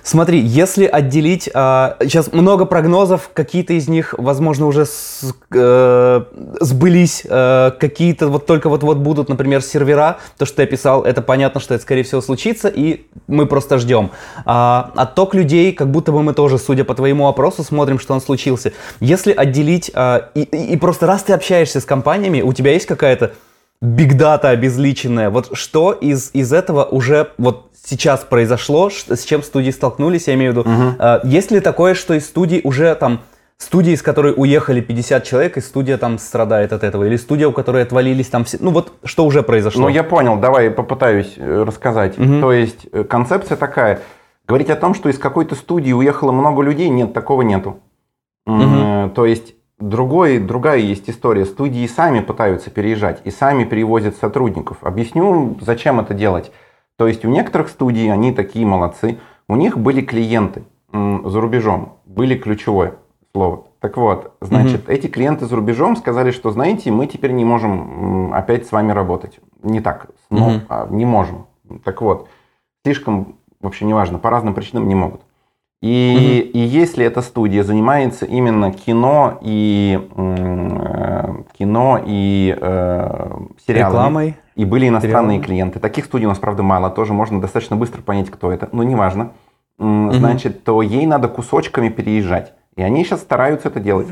[0.05, 6.21] Смотри, если отделить, а, сейчас много прогнозов, какие-то из них, возможно, уже с, э,
[6.61, 11.61] сбылись, э, какие-то вот только вот-вот будут, например, сервера, то, что ты описал, это понятно,
[11.61, 14.13] что это, скорее всего, случится, и мы просто ждем.
[14.45, 18.21] А отток людей, как будто бы мы тоже, судя по твоему опросу, смотрим, что он
[18.21, 18.73] случился.
[19.01, 23.33] Если отделить, а, и, и просто раз ты общаешься с компаниями, у тебя есть какая-то
[23.81, 30.29] бигдата обезличенная, вот что из, из этого уже вот сейчас произошло, с чем студии столкнулись,
[30.29, 30.71] я имею в виду.
[30.71, 31.29] Угу.
[31.29, 33.21] Есть ли такое, что из студий уже там
[33.59, 37.05] студии, из которой уехали 50 человек, и студия там страдает от этого?
[37.05, 38.59] Или студия, у которой отвалились там все...
[38.61, 39.83] Ну вот что уже произошло?
[39.83, 42.19] Ну я понял, давай попытаюсь э, рассказать.
[42.19, 42.41] Угу.
[42.41, 44.01] То есть э, концепция такая.
[44.49, 47.81] Говорить о том, что из какой-то студии уехало много людей, нет, такого нету.
[48.47, 49.11] Угу.
[49.15, 51.45] То есть другой, другая есть история.
[51.45, 54.79] Студии сами пытаются переезжать и сами перевозят сотрудников.
[54.83, 56.53] Объясню, зачем это делать.
[56.97, 62.37] То есть у некоторых студий, они такие молодцы, у них были клиенты за рубежом, были
[62.37, 62.95] ключевое
[63.33, 63.65] слово.
[63.81, 64.93] Так вот, значит, угу.
[64.93, 69.39] эти клиенты за рубежом сказали, что, знаете, мы теперь не можем опять с вами работать.
[69.63, 70.61] Не так, но угу.
[70.69, 71.47] а, не можем.
[71.85, 72.29] Так вот,
[72.85, 75.21] слишком, вообще неважно, по разным причинам не могут.
[75.83, 83.31] И, и если эта студия занимается именно кино и э, кино и э,
[83.67, 84.37] сериалами, Рекламой.
[84.55, 85.45] и были иностранные Сериалами.
[85.45, 88.83] клиенты, таких студий у нас, правда, мало, тоже можно достаточно быстро понять, кто это, но
[88.83, 89.33] неважно,
[89.79, 92.55] М, значит, то ей надо кусочками переезжать.
[92.77, 94.09] И они сейчас стараются это делать.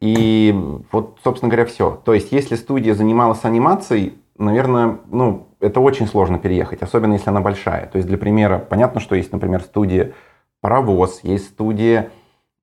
[0.00, 0.54] И
[0.92, 2.00] вот, собственно говоря, все.
[2.04, 7.40] То есть, если студия занималась анимацией, наверное, ну, это очень сложно переехать, особенно если она
[7.40, 7.86] большая.
[7.86, 10.12] То есть, для примера, понятно, что есть, например, студия
[10.60, 12.10] «Паровоз», есть студия,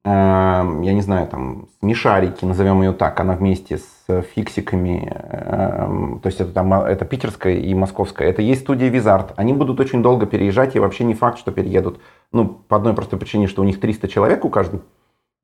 [0.05, 6.27] э, я не знаю, там, «Смешарики», назовем ее так, она вместе с «Фиксиками», э, то
[6.27, 8.29] есть, это, там, а, это питерская и московская.
[8.29, 9.33] Это есть студия «Визарт».
[9.37, 11.99] Они будут очень долго переезжать, и вообще не факт, что переедут.
[12.31, 14.81] Ну, по одной простой причине, что у них 300 человек у каждой.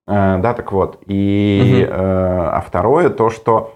[0.08, 1.02] Э, Да, так вот.
[1.06, 3.76] И, э, а второе, то, что,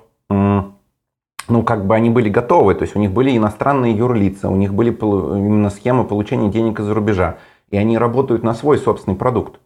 [1.49, 4.73] ну, как бы они были готовы, то есть у них были иностранные юрлица, у них
[4.73, 7.37] были именно схемы получения денег из-за рубежа,
[7.73, 9.59] и они работают на свой собственный продукт.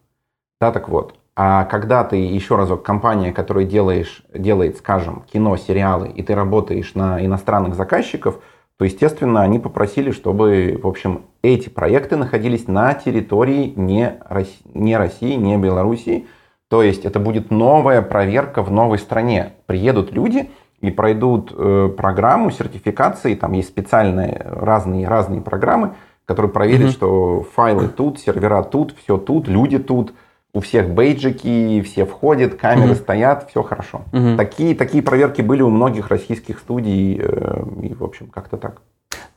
[0.62, 1.14] Да, так вот.
[1.36, 6.94] А когда ты, еще разок, компания, которая делаешь, делает, скажем, кино, сериалы, и ты работаешь
[6.94, 8.40] на иностранных заказчиков,
[8.78, 14.96] то, естественно, они попросили, чтобы, в общем, эти проекты находились на территории не, Рос- не
[14.96, 16.26] России, не Белоруссии.
[16.70, 19.52] То есть это будет новая проверка в новой стране.
[19.66, 20.48] Приедут люди
[20.80, 25.94] и пройдут э, программу сертификации, там есть специальные разные, разные программы,
[26.28, 26.90] которые проверят, Мгм.
[26.92, 30.12] что файлы тут, сервера тут, все тут, люди тут,
[30.52, 32.96] у всех бейджики, все входят, камеры Мгм.
[32.96, 34.02] стоят, все хорошо.
[34.12, 34.36] Мгм.
[34.36, 38.82] Такие, такие проверки были у многих российских студий, э, и, в общем, как-то так.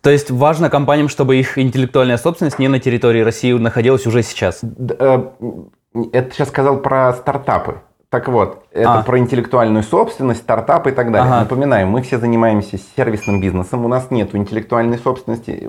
[0.02, 4.60] То есть важно компаниям, чтобы их интеллектуальная собственность не на территории России находилась уже сейчас.
[5.00, 5.24] Э,
[6.14, 7.76] Это сейчас сказал про стартапы.
[8.12, 9.04] Так вот, это А.
[9.04, 11.32] про интеллектуальную собственность, стартапы и так далее.
[11.32, 11.40] Ага.
[11.44, 15.66] Напоминаем, мы все занимаемся сервисным бизнесом, у нас нет интеллектуальной собственности.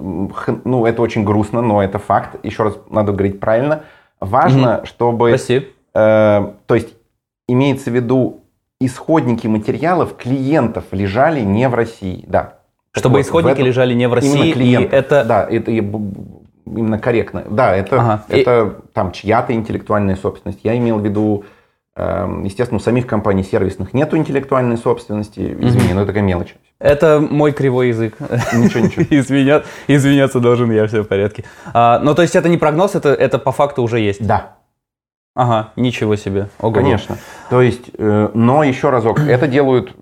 [0.64, 2.44] Ну, это очень грустно, но это факт.
[2.44, 3.84] Еще раз надо говорить правильно.
[4.18, 5.28] Важно, чтобы...
[5.30, 5.68] Прости.
[5.94, 6.94] Э, то есть
[7.46, 8.40] имеется в виду
[8.80, 12.54] исходники материалов клиентов лежали не в России, да.
[12.90, 14.92] Чтобы вот, исходники этом- лежали не в России, именно и клиентов.
[14.92, 15.24] это...
[15.24, 17.44] да, это и именно корректно.
[17.48, 18.24] Да, это Ага.
[18.28, 20.60] И- это там чья-то интеллектуальная собственность.
[20.64, 21.44] Я имел в виду,
[21.96, 25.56] естественно, у самих компаний сервисных нету интеллектуальной собственности.
[25.60, 26.54] Извини, но это такая мелочь.
[26.78, 28.16] Это мой кривой язык.
[28.54, 29.02] Ничего, ничего.
[29.10, 31.44] Извиня- Извиняться должен я, все в порядке.
[31.72, 34.26] А, ну, то есть это не прогноз, это, это по факту уже есть.
[34.26, 34.56] Да,
[35.34, 36.48] Ага, ничего себе.
[36.60, 36.72] Ого.
[36.74, 37.16] конечно.
[37.48, 39.94] То есть, э, но еще разок, это делают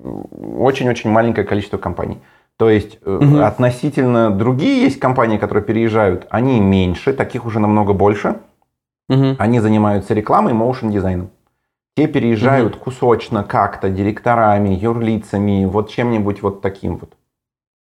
[0.58, 2.18] очень-очень маленькое количество компаний.
[2.56, 3.42] То есть Мгм.
[3.42, 8.36] относительно другие есть компании, которые переезжают, они меньше, таких уже намного больше.
[9.08, 9.36] Мгм.
[9.38, 11.30] Они занимаются рекламой моушен дизайном.
[12.00, 17.10] Те переезжают кусочно как-то директорами, юрлицами, вот чем-нибудь вот таким вот.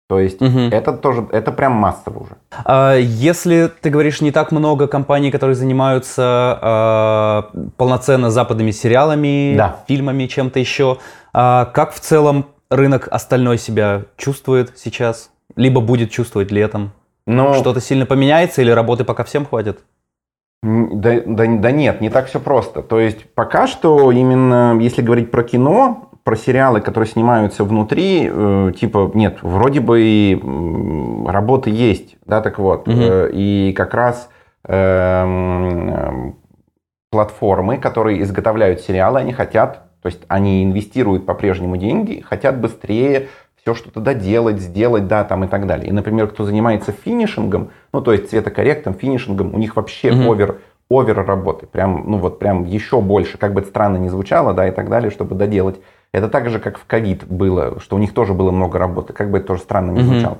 [0.09, 0.69] То есть Мгм.
[0.71, 2.37] это тоже, это прям массово уже.
[2.65, 6.23] А Если ты говоришь не так много компаний, которые занимаются
[6.63, 9.77] а, полноценно западными сериалами, Да.
[9.89, 10.99] фильмами, чем-то еще,
[11.33, 15.31] а как в целом рынок остальной себя чувствует сейчас?
[15.57, 16.93] Либо будет чувствовать летом?
[17.27, 19.81] Но Что-то сильно поменяется или работы пока всем хватит?
[20.65, 22.83] Да, да, да нет, не так все просто.
[22.83, 28.73] То есть пока что именно, если говорить про кино, про сериалы, которые снимаются внутри, э,
[28.75, 30.43] типа, нет, вроде бы и
[31.27, 32.87] работы есть, да, так вот.
[32.87, 32.99] Мгм.
[32.99, 34.31] Э, и как раз
[34.67, 36.37] эм,
[37.11, 43.29] платформы, которые изготовляют сериалы, они хотят, то есть они инвестируют по-прежнему деньги, хотят быстрее
[43.65, 45.89] все что-то доделать, сделать, да, там и так далее.
[45.89, 50.29] И, например, кто занимается финишингом, ну, то есть цветокорректом, финишингом, у них вообще Мгм.
[50.29, 50.59] овер,
[50.91, 54.69] овер работы, прям, ну, вот прям еще больше, как бы это странно ни звучало, да,
[54.69, 55.81] и так далее, чтобы доделать.
[56.13, 59.31] Это так же, как в ковид было, что у них тоже было много работы, как
[59.31, 60.13] бы это тоже странно ни Мгм.
[60.13, 60.39] звучало.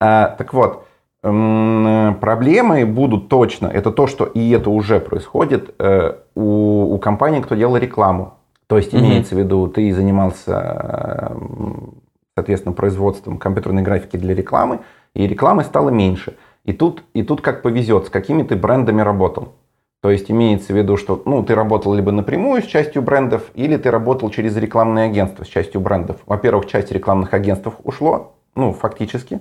[0.00, 0.86] А, так вот,
[1.20, 3.66] проблемы будут точно.
[3.66, 8.34] Это то, что и это уже происходит э, у, у компании, кто делал рекламу.
[8.68, 9.04] То есть Мгм.
[9.04, 11.94] имеется в виду, ты занимался, м,
[12.38, 14.78] соответственно, производством компьютерной графики для рекламы,
[15.14, 16.36] и рекламы стало меньше.
[16.64, 19.54] И тут, и тут как повезет, с какими ты брендами работал.
[20.02, 23.76] То есть имеется в виду, что ну, ты работал либо напрямую с частью брендов, или
[23.76, 26.18] ты работал через рекламные агентства с частью брендов.
[26.26, 29.40] Во-первых, часть рекламных агентств ушло, ну, фактически.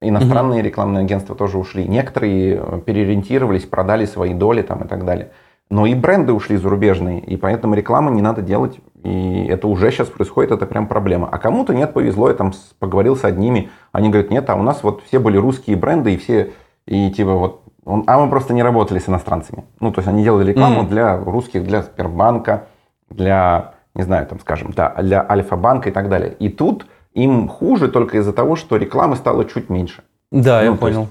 [0.00, 1.86] Иностранные рекламные агентства тоже ушли.
[1.86, 5.30] Некоторые э, переориентировались, продали свои доли там и так далее.
[5.70, 8.78] Но и бренды ушли зарубежные, и поэтому рекламу не надо делать.
[9.04, 11.28] И это уже сейчас происходит, это прям проблема.
[11.30, 14.82] А кому-то нет, повезло, я там поговорил с одними, они говорят, нет, а у нас
[14.82, 16.52] вот все были русские бренды, и все,
[16.86, 19.64] и типа вот, он- а мы просто не работали с иностранцами.
[19.80, 20.88] Ну, то есть они делали рекламу Мгм.
[20.88, 22.64] для русских, для Сбербанка,
[23.10, 26.34] для, не знаю, там, скажем, да, для Альфа-банка и так далее.
[26.38, 30.02] И тут им хуже только из-за того, что рекламы стало чуть меньше.
[30.32, 31.08] Да, я Ну, есть понял.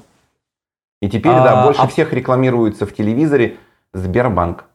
[1.01, 3.57] И теперь, А, да, больше а- всех рекламируется в телевизоре
[3.93, 4.65] Сбербанк.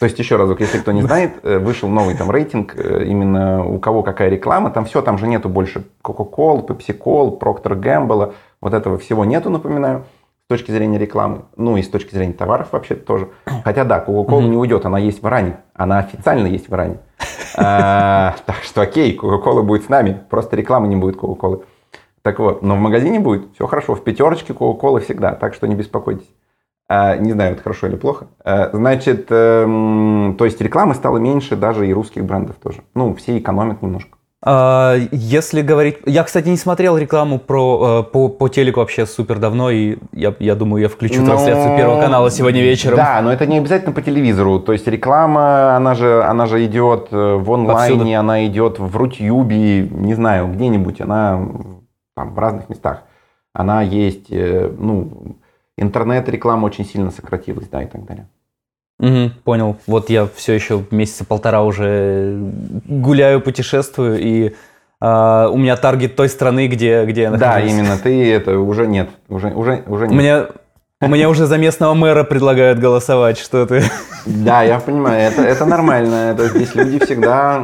[0.00, 3.64] То есть, еще разок, если кто не знает, э, вышел новый там рейтинг, э, именно
[3.64, 8.74] у кого какая реклама, там все, там же нету больше Coca-Cola, Pepsi-Cola, Procter Gamble, вот
[8.74, 10.04] этого всего нету, напоминаю,
[10.44, 13.30] с точки зрения рекламы, ну и с точки зрения товаров вообще тоже.
[13.64, 14.48] Хотя да, Coca-Cola mm-hmm.
[14.48, 16.98] не уйдет, она есть в Иране, она официально есть в Иране.
[17.56, 21.64] А, так что окей, Coca-Cola будет с нами, просто рекламы не будет Coca-Cola.
[22.20, 25.74] Так вот, но в магазине будет, все хорошо, в пятерочке Coca-Cola всегда, так что не
[25.74, 26.28] беспокойтесь.
[26.88, 28.26] А, не знаю, это хорошо или плохо.
[28.44, 32.82] А, значит, эм, то есть рекламы стало меньше даже и русских брендов тоже.
[32.94, 34.18] Ну, все экономят немножко.
[34.46, 36.00] А, если говорить...
[36.04, 40.34] Я, кстати, не смотрел рекламу про, э, по, по телеку вообще супер давно, и я,
[40.38, 41.28] я думаю, я включу но...
[41.28, 42.96] трансляцию Первого канала сегодня вечером.
[42.96, 44.60] Да, но это не обязательно по телевизору.
[44.60, 48.18] То есть реклама, она же, она же идет э, в онлайне, Повсюду.
[48.18, 51.40] она идет в Рутюбе, не знаю, где-нибудь, она
[52.14, 53.04] там, в разных местах.
[53.54, 55.38] Она есть, э, ну,
[55.76, 58.26] интернет-реклама очень сильно сократилась, да, и так далее.
[59.00, 59.76] Угу, понял.
[59.86, 62.38] Вот я все еще месяца полтора уже
[62.86, 64.54] гуляю, путешествую, и
[65.00, 67.54] э, у меня таргет той страны, где, где я нахожусь.
[67.54, 67.98] Да, именно.
[67.98, 69.10] Ты это уже нет.
[69.28, 70.12] Уже, уже, уже нет.
[70.12, 70.46] У меня
[71.08, 73.82] мне уже за местного мэра предлагают голосовать, что ты.
[74.26, 76.32] Да, я понимаю, это, это нормально.
[76.32, 77.56] Это, здесь люди всегда,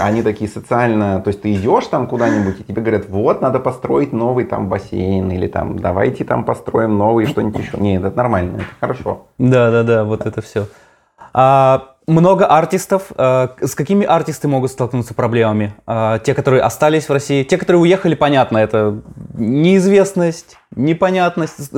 [0.00, 4.12] они такие социально, то есть ты идешь там куда-нибудь, и тебе говорят, вот, надо построить
[4.12, 7.78] новый там бассейн, или там, давайте там построим новый что-нибудь еще.
[7.78, 9.26] Нет, это нормально, это хорошо.
[9.38, 10.66] Да, да, да, вот это все.
[11.32, 13.12] А, много артистов.
[13.16, 15.74] А, с какими артисты могут столкнуться проблемами?
[15.86, 19.00] А, те, которые остались в России, те, которые уехали, понятно, это
[19.34, 21.70] неизвестность, непонятность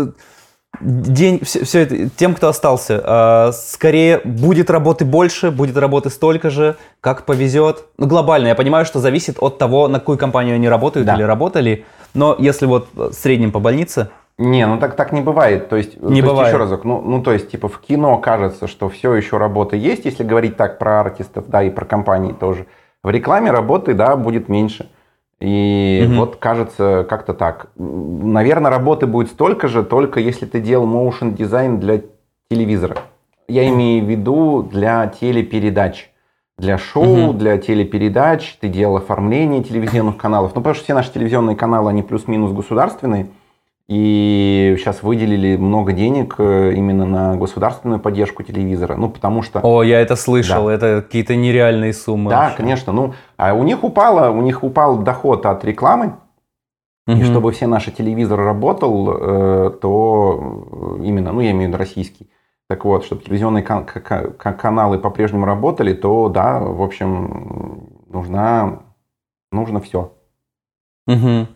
[0.81, 6.51] день, все, все это, тем, кто остался, э, скорее будет работы больше, будет работы столько
[6.51, 7.85] же, как повезет.
[7.99, 11.15] Ну, глобально, я понимаю, что зависит от того, на какую компанию они работают да.
[11.15, 14.11] или работали, но если вот в среднем по больнице...
[14.39, 15.69] Не, ну так, так не бывает.
[15.69, 16.47] То есть, не то бывает.
[16.47, 19.75] Есть, еще разок, ну, ну то есть, типа в кино кажется, что все еще работа
[19.75, 22.67] есть, если говорить так про артистов, да, и про компании тоже.
[23.03, 24.89] В рекламе работы, да, будет меньше.
[25.41, 26.17] И угу.
[26.17, 27.69] вот кажется как-то так.
[27.77, 32.03] Наверное, работы будет столько же, только если ты делал motion дизайн для
[32.51, 32.97] телевизора.
[33.47, 36.11] Я имею в виду для телепередач.
[36.59, 37.33] Для шоу, угу.
[37.35, 40.57] для телепередач, ты делал оформление телевизионных каналов.
[40.57, 43.29] Ну, потому что все наши телевизионные каналы, они плюс-минус государственные.
[43.89, 48.97] И сейчас выделили много денег э, именно на государственную поддержку телевизора.
[48.97, 49.61] Ну, потому что...
[49.63, 50.75] О, я это слышал, да.
[50.75, 52.29] это какие-то нереальные суммы.
[52.29, 52.57] Да, вообще.
[52.59, 52.93] конечно.
[52.93, 56.17] Ну, а у них упало, у них упал доход от рекламы.
[57.07, 57.17] Угу.
[57.17, 62.29] И чтобы все наши телевизоры работал, э, то именно, ну, я имею в виду российский.
[62.69, 68.81] Так вот, чтобы телевизионные кан- каналы по-прежнему работали, то да, в общем, нужна,
[69.51, 70.13] нужно все.
[71.07, 71.47] Угу.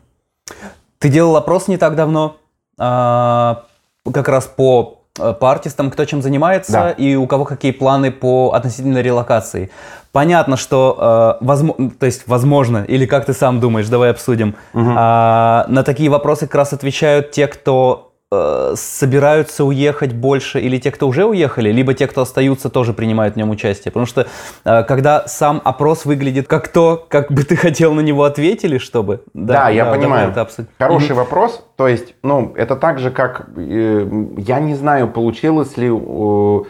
[1.03, 2.37] Ты делал опрос не так давно,
[2.79, 3.65] а,
[4.13, 6.91] как раз по э, по артистам, кто чем занимается да.
[6.93, 9.71] и у кого какие планы по относительно релокации.
[10.13, 14.91] Понятно, что, э, возможно, то есть, возможно, или как ты сам думаешь, давай обсудим, угу.
[14.91, 20.91] э, на такие вопросы как раз отвечают те, кто Э, собираются уехать больше или те,
[20.91, 23.93] кто уже уехали, либо те, кто остаются, тоже принимают в нем участие.
[23.93, 24.27] Потому что
[24.65, 29.21] э, когда сам опрос выглядит как то, как бы ты хотел на него ответили, чтобы...
[29.35, 30.31] Да, да я да, понимаю.
[30.31, 30.75] Это абсолютно...
[30.79, 31.15] Хороший mm-hmm.
[31.15, 31.63] вопрос.
[31.77, 33.51] То есть, ну, это так же, как...
[33.55, 35.91] Э, я не знаю, получилось ли...
[35.93, 36.61] Э,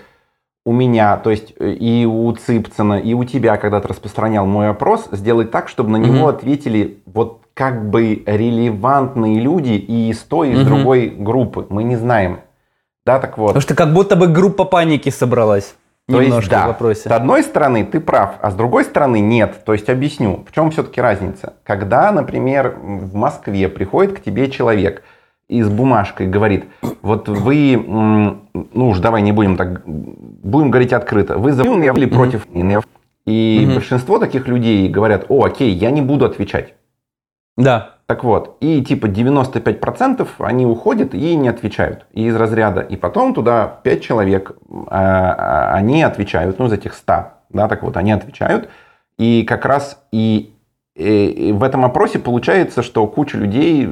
[0.64, 5.08] у меня, то есть и у Цыпцина, и у тебя, когда ты распространял мой опрос,
[5.10, 6.34] сделать так, чтобы на него mm-hmm.
[6.34, 10.68] ответили вот как бы релевантные люди и из той, и из угу.
[10.68, 11.66] другой группы.
[11.68, 12.40] Мы не знаем.
[13.04, 13.48] Да, так вот.
[13.48, 15.74] Потому что как будто бы группа паники собралась.
[16.08, 17.08] То есть, да, в вопросе.
[17.08, 19.64] с одной стороны ты прав, а с другой стороны нет.
[19.64, 21.54] То есть объясню, в чем все-таки разница.
[21.62, 25.04] Когда, например, в Москве приходит к тебе человек
[25.52, 26.64] и с бумажкой говорит,
[27.02, 32.46] вот вы, ну уж давай не будем так, будем говорить открыто, вы за или против
[33.26, 36.74] И mm большинство таких людей говорят, о, окей, я не буду отвечать.
[37.56, 37.96] Да.
[38.06, 42.06] Так вот, и типа 95% они уходят и не отвечают.
[42.12, 42.80] И из разряда.
[42.80, 44.56] И потом туда 5 человек,
[44.88, 47.12] а, а, они отвечают, ну, из этих 100.
[47.50, 48.68] Да, так вот, они отвечают.
[49.18, 50.52] И как раз и,
[50.96, 53.88] и, и в этом опросе получается, что куча людей...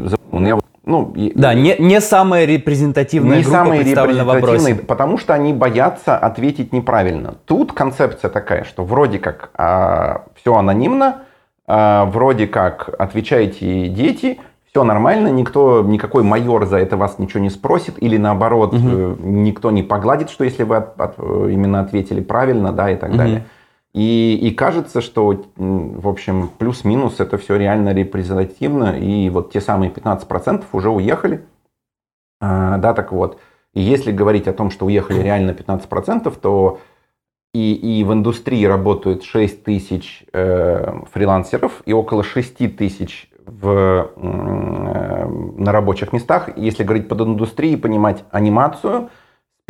[0.91, 4.75] Ну, да, не, не самая репрезентативная не группа самые представлена вопросе.
[4.75, 7.37] Потому что они боятся ответить неправильно.
[7.45, 11.23] Тут концепция такая, что вроде как а, все анонимно,
[11.67, 17.51] а, вроде как отвечаете дети, все нормально, никто, никакой майор за это вас ничего не
[17.51, 19.17] спросит, или наоборот, угу.
[19.21, 23.19] никто не погладит, что если вы от, от, именно ответили правильно, да, и так угу.
[23.19, 23.45] далее.
[23.93, 29.91] И, и кажется, что, в общем, плюс-минус это все реально репрезентативно, и вот те самые
[29.91, 31.45] 15% уже уехали,
[32.41, 33.41] а, да, так вот.
[33.75, 36.81] И если говорить о том, что уехали реально 15%, то
[37.53, 45.27] и, и в индустрии работают 6 тысяч э, фрилансеров и около 6 тысяч в, э,
[45.27, 46.51] на рабочих местах.
[46.57, 49.11] Если говорить под индустрией, понимать анимацию,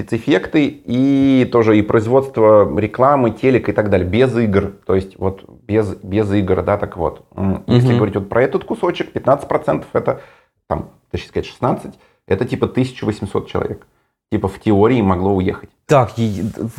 [0.01, 4.73] спецэффекты и тоже и производство рекламы, телек и так далее, без игр.
[4.87, 7.27] То есть вот без, без игр, да, так вот.
[7.67, 7.97] Если угу.
[7.97, 10.23] говорить вот про этот кусочек, 15% это,
[10.67, 11.95] там, точнее сказать, 16,
[12.27, 13.87] это типа 1800 человек
[14.31, 15.71] типа в теории могло уехать.
[15.87, 16.13] Так,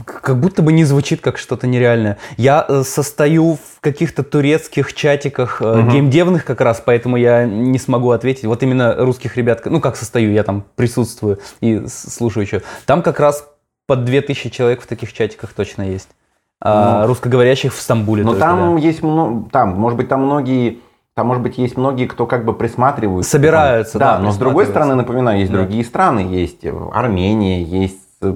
[0.05, 2.17] как будто бы не звучит как что-то нереальное.
[2.37, 5.81] Я э, состою в каких-то турецких чатиках угу.
[5.91, 8.45] геймдевных как раз, поэтому я не смогу ответить.
[8.45, 12.61] Вот именно русских ребят, ну как состою, я там присутствую и слушаю что.
[12.85, 13.49] Там как раз
[13.85, 16.07] под 2000 человек в таких чатиках точно есть.
[16.61, 18.23] А, ну, русскоговорящих в Стамбуле.
[18.23, 18.81] Но там да.
[18.81, 20.79] есть, там, может быть, там многие
[21.13, 23.25] там, может быть, есть многие, кто как бы присматривают.
[23.25, 24.17] Собираются, да.
[24.17, 25.57] Да, но с другой стороны, напоминаю, есть да.
[25.57, 26.19] другие страны.
[26.19, 28.35] Есть э, Армения, есть э,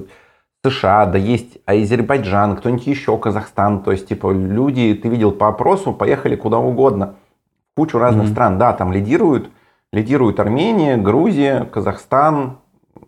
[0.62, 3.82] США, да есть Азербайджан, кто-нибудь еще, Казахстан.
[3.82, 7.14] То есть, типа, люди, ты видел по опросу, поехали куда угодно.
[7.74, 8.32] Кучу разных mm-hmm.
[8.32, 8.58] стран.
[8.58, 9.50] Да, там лидируют,
[9.92, 12.58] лидируют Армения, Грузия, Казахстан.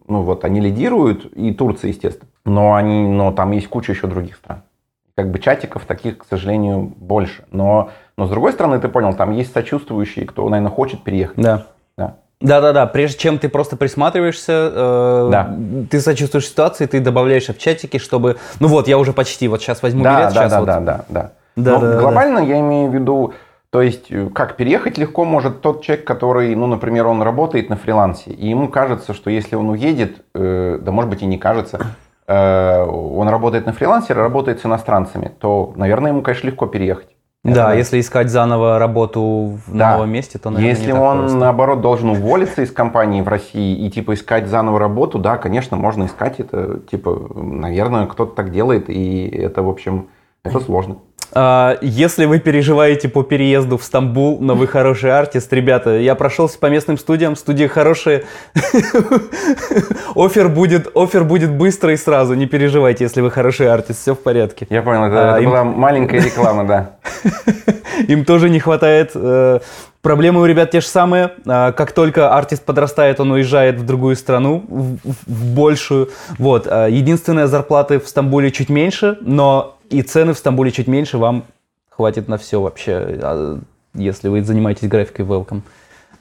[0.06, 2.30] Ну вот, они лидируют, и Турция, естественно.
[2.46, 4.62] Но, они, но там есть куча еще других стран.
[5.14, 7.44] Как бы чатиков таких, к сожалению, больше.
[7.50, 11.36] Но но с другой стороны, ты понял, там есть сочувствующие, кто, наверное, хочет переехать.
[11.36, 11.66] Да.
[11.96, 12.16] Да.
[12.40, 15.56] Да-да-да, прежде чем ты просто присматриваешься, э, да.
[15.88, 19.82] ты сочувствуешь ситуации, ты добавляешь в чатике, чтобы, ну вот, я уже почти, вот сейчас
[19.82, 20.66] возьму да, билет, да, сейчас да, вот.
[20.66, 21.72] Да, да, да, да.
[21.72, 22.46] Но да, глобально да.
[22.46, 23.34] я имею в виду,
[23.70, 27.76] то есть, э, как переехать легко может тот человек, который, ну, например, он работает на
[27.76, 31.78] фрилансе, и ему кажется, что если он уедет, э, да, может быть, и не кажется,
[32.26, 37.08] э, он работает на фрилансе, работает с иностранцами, то, наверное, ему, конечно, легко переехать.
[37.54, 37.78] Да, Это...
[37.78, 39.94] если искать заново работу в да.
[39.94, 41.38] новом месте, то, наверное, Если он, просто.
[41.38, 46.06] наоборот, должен уволиться из компании в России и, типа, искать заново работу, да, конечно, можно
[46.06, 50.08] искать это, типа, наверное, кто-то так делает, и это, в общем,
[50.44, 50.96] это сложно.
[51.32, 56.58] А, если вы переживаете по переезду в Стамбул, но вы хороший артист, ребята, я прошелся
[56.58, 58.24] по местным студиям, студии хорошие.
[60.14, 64.20] офер будет, офер будет быстро и сразу, не переживайте, если вы хороший артист, все в
[64.20, 64.66] порядке.
[64.70, 65.50] Я понял, это, а, это им...
[65.50, 66.90] была маленькая реклама, да.
[68.06, 69.10] Им тоже не хватает.
[69.14, 69.58] Э,
[70.02, 71.32] проблемы у ребят те же самые.
[71.46, 76.10] А, как только артист подрастает, он уезжает в другую страну, в большую.
[76.38, 76.66] Вот.
[76.68, 81.44] А, единственная зарплата в Стамбуле чуть меньше, но и цены в Стамбуле чуть меньше, вам
[81.88, 83.58] хватит на все вообще, а,
[83.94, 85.62] если вы занимаетесь графикой welcome.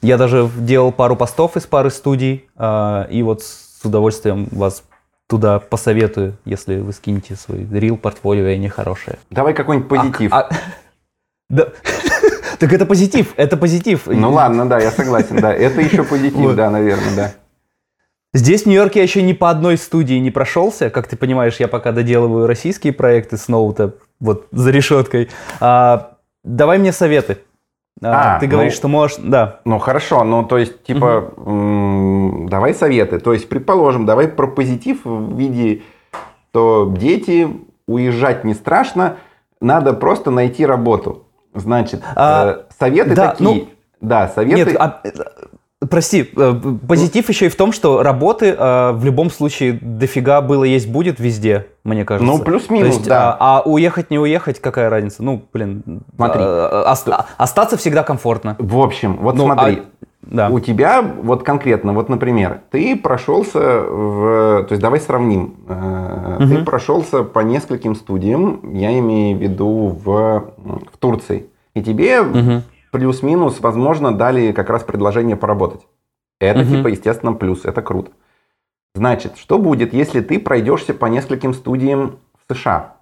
[0.01, 4.84] Я даже делал пару постов из пары студий, а, и вот с удовольствием вас
[5.27, 9.19] туда посоветую, если вы скинете свой рил портфолио, и они хорошие.
[9.30, 10.34] Давай какой-нибудь позитив.
[10.34, 10.49] А, а,
[11.49, 11.67] да.
[12.60, 14.08] Так это позитив, это позитив.
[14.08, 15.53] Ну ладно, да, я согласен, да.
[15.53, 17.34] Это еще позитив, да, наверное, да.
[18.33, 20.89] Здесь, в Нью-Йорке, я еще ни по одной студии не прошелся.
[20.89, 25.29] Как ты понимаешь, я пока доделываю российские проекты с ноута, вот за решеткой.
[25.59, 27.39] А, давай мне советы.
[28.01, 29.59] А, а, ты говоришь, ну, что можешь, да.
[29.65, 32.47] Ну хорошо, ну то есть типа угу.
[32.47, 33.19] давай советы.
[33.19, 35.81] То есть предположим, давай про позитив в виде,
[36.51, 37.47] что дети
[37.87, 39.17] уезжать не страшно,
[39.61, 41.25] надо просто найти работу.
[41.55, 43.49] Значит, а, э, советы да, такие.
[43.49, 44.71] Ну, да, советы.
[44.71, 45.01] Нет, а,
[45.91, 46.53] Прости, э,
[46.87, 51.19] позитив еще и в том, что работы э, в любом случае дофига было есть будет
[51.19, 52.33] везде, мне кажется.
[52.33, 53.37] Ну, плюс-минус, есть, да.
[53.39, 55.21] А, а уехать, не уехать, какая разница?
[55.21, 56.41] Ну, блин, смотри.
[56.41, 58.55] Э, оста- остаться всегда комфортно.
[58.57, 60.05] В общем, вот ну, смотри, а...
[60.23, 60.49] Да.
[60.49, 64.63] У тебя, вот конкретно, вот, например, ты прошелся в...
[64.63, 65.57] То есть давай сравним.
[66.39, 66.49] Угу.
[66.49, 70.53] Ты прошелся по нескольким студиям, я имею в виду в,
[70.91, 71.45] в Турции.
[71.75, 72.63] И тебе угу
[72.97, 75.86] плюс-минус, возможно, дали как раз предложение поработать.
[76.39, 76.69] Это угу.
[76.69, 78.12] типа, естественно, плюс, это круто.
[78.95, 82.95] Значит, что будет, если ты пройдешься по нескольким студиям в США?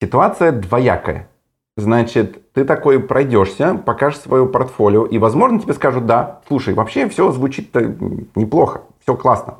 [0.00, 1.28] Ситуация двоякая.
[1.76, 7.32] Значит, ты такой пройдешься, покажешь свое портфолио, и, возможно, тебе скажут, да, слушай, вообще все
[7.32, 7.80] звучит-то
[8.36, 9.56] неплохо, все классно.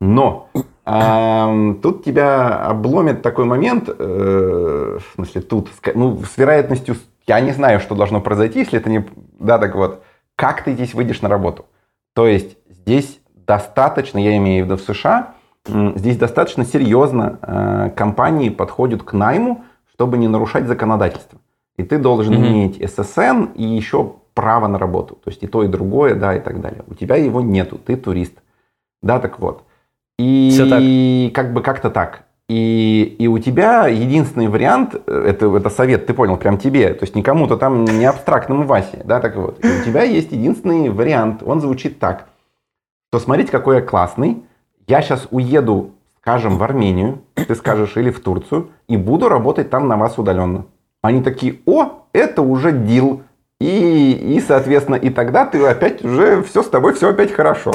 [0.00, 0.48] Но
[0.84, 6.96] э, тут тебя обломит такой момент, э, в смысле, тут, ну, с вероятностью
[7.28, 9.04] я не знаю, что должно произойти, если это не...
[9.38, 10.02] Да, так вот,
[10.34, 11.66] как ты здесь выйдешь на работу?
[12.14, 15.34] То есть здесь достаточно, я имею в виду в США,
[15.66, 21.38] здесь достаточно серьезно э, компании подходят к найму, чтобы не нарушать законодательство.
[21.76, 22.48] И ты должен mm-hmm.
[22.48, 25.16] иметь ССН и еще право на работу.
[25.16, 26.82] То есть и то, и другое, да, и так далее.
[26.88, 28.34] У тебя его нету, ты турист.
[29.02, 29.64] Да, так вот.
[30.18, 31.34] И Все так.
[31.34, 32.24] как бы как-то так.
[32.48, 37.04] И, и у тебя единственный вариант, э, это, это совет, ты понял, прям тебе, то
[37.04, 39.62] есть не кому-то там, не абстрактному Васе, да, так вот.
[39.62, 42.28] И у тебя есть единственный вариант, он звучит так,
[43.10, 44.44] что смотрите, какой я классный,
[44.86, 45.90] я сейчас уеду,
[46.22, 50.64] скажем, в Армению, ты скажешь, или в Турцию, и буду работать там на вас удаленно.
[51.02, 53.22] Они такие, о, это уже дил.
[53.60, 57.72] И, и, соответственно, и тогда ты опять уже все с тобой, все опять хорошо.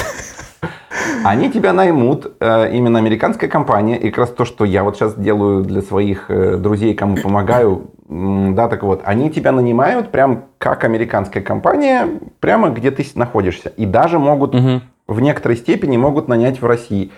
[1.23, 5.15] Они тебя наймут, э, именно американская компания, и как раз то, что я вот сейчас
[5.15, 10.83] делаю для своих э, друзей, кому помогаю, да, так вот, они тебя нанимают прям как
[10.83, 12.07] американская компания,
[12.39, 13.69] прямо где ты находишься.
[13.69, 14.81] И даже могут, угу.
[15.07, 17.11] в некоторой степени могут нанять в России.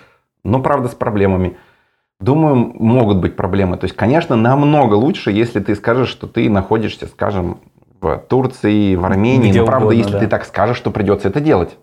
[0.44, 1.56] Но, правда, с проблемами.
[2.18, 3.76] Думаю, могут быть проблемы.
[3.76, 7.58] То есть, конечно, намного лучше, если ты скажешь, что ты находишься, скажем,
[8.00, 9.50] в Турции, в Армении.
[9.50, 10.20] Где Но, правда, угодно, если да.
[10.20, 11.76] ты так скажешь, что придется это делать.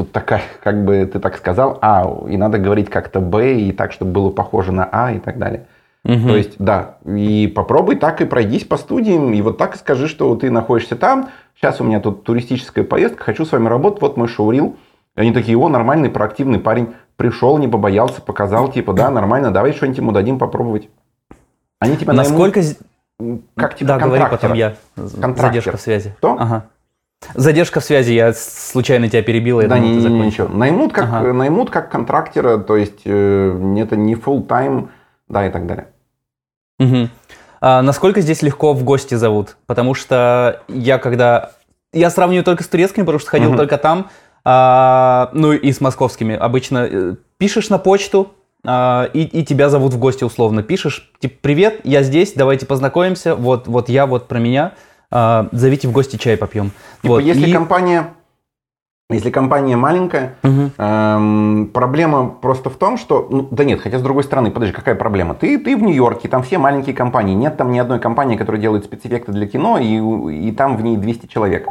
[0.00, 3.92] Тут такая, как бы ты так сказал, А, и надо говорить как-то Б, и так,
[3.92, 5.66] чтобы было похоже на А и так далее.
[6.06, 6.26] Угу.
[6.26, 10.08] То есть, да, и попробуй так и пройдись по студиям, и вот так и скажи,
[10.08, 14.16] что ты находишься там, сейчас у меня тут туристическая поездка, хочу с вами работать, вот
[14.16, 14.76] мой шоурил.
[15.18, 19.74] И они такие, о, нормальный, проактивный парень, пришел, не побоялся, показал, типа, да, нормально, давай
[19.74, 20.88] что-нибудь ему дадим попробовать.
[21.78, 22.62] Они тебя Насколько...
[23.18, 24.76] наймут, как типа Да, говори потом я.
[24.96, 26.14] Задержка в связи.
[26.16, 26.38] Что?
[26.40, 26.64] Ага.
[27.34, 29.60] Задержка в связи, я случайно тебя перебил.
[29.60, 30.48] Я да, думал, не, не, ничего.
[30.48, 31.32] Наймут как, ага.
[31.32, 34.88] наймут как контрактера, то есть э, это не full time,
[35.28, 35.88] да, и так далее.
[36.78, 37.08] Угу.
[37.60, 39.56] А насколько здесь легко в гости зовут?
[39.66, 41.52] Потому что я когда...
[41.92, 43.58] Я сравниваю только с турецкими, потому что ходил угу.
[43.58, 44.10] только там,
[44.44, 46.34] а, ну и с московскими.
[46.34, 48.32] Обычно э, пишешь на почту,
[48.64, 50.62] а, и, и тебя зовут в гости условно.
[50.62, 54.72] Пишешь, типа, привет, я здесь, давайте познакомимся, вот, вот я, вот про меня,
[55.10, 56.72] зовите в гости, чай попьем.
[57.02, 57.22] Типа, вот.
[57.22, 57.52] если и...
[57.52, 58.14] компания...
[59.12, 60.70] Если компания маленькая, угу.
[60.78, 63.26] эм, проблема просто в том, что...
[63.28, 65.34] Ну, да нет, хотя с другой стороны, подожди, какая проблема?
[65.34, 67.34] Ты, ты в Нью-Йорке, там все маленькие компании.
[67.34, 70.96] Нет там ни одной компании, которая делает спецэффекты для кино, и, и там в ней
[70.96, 71.66] 200 человек.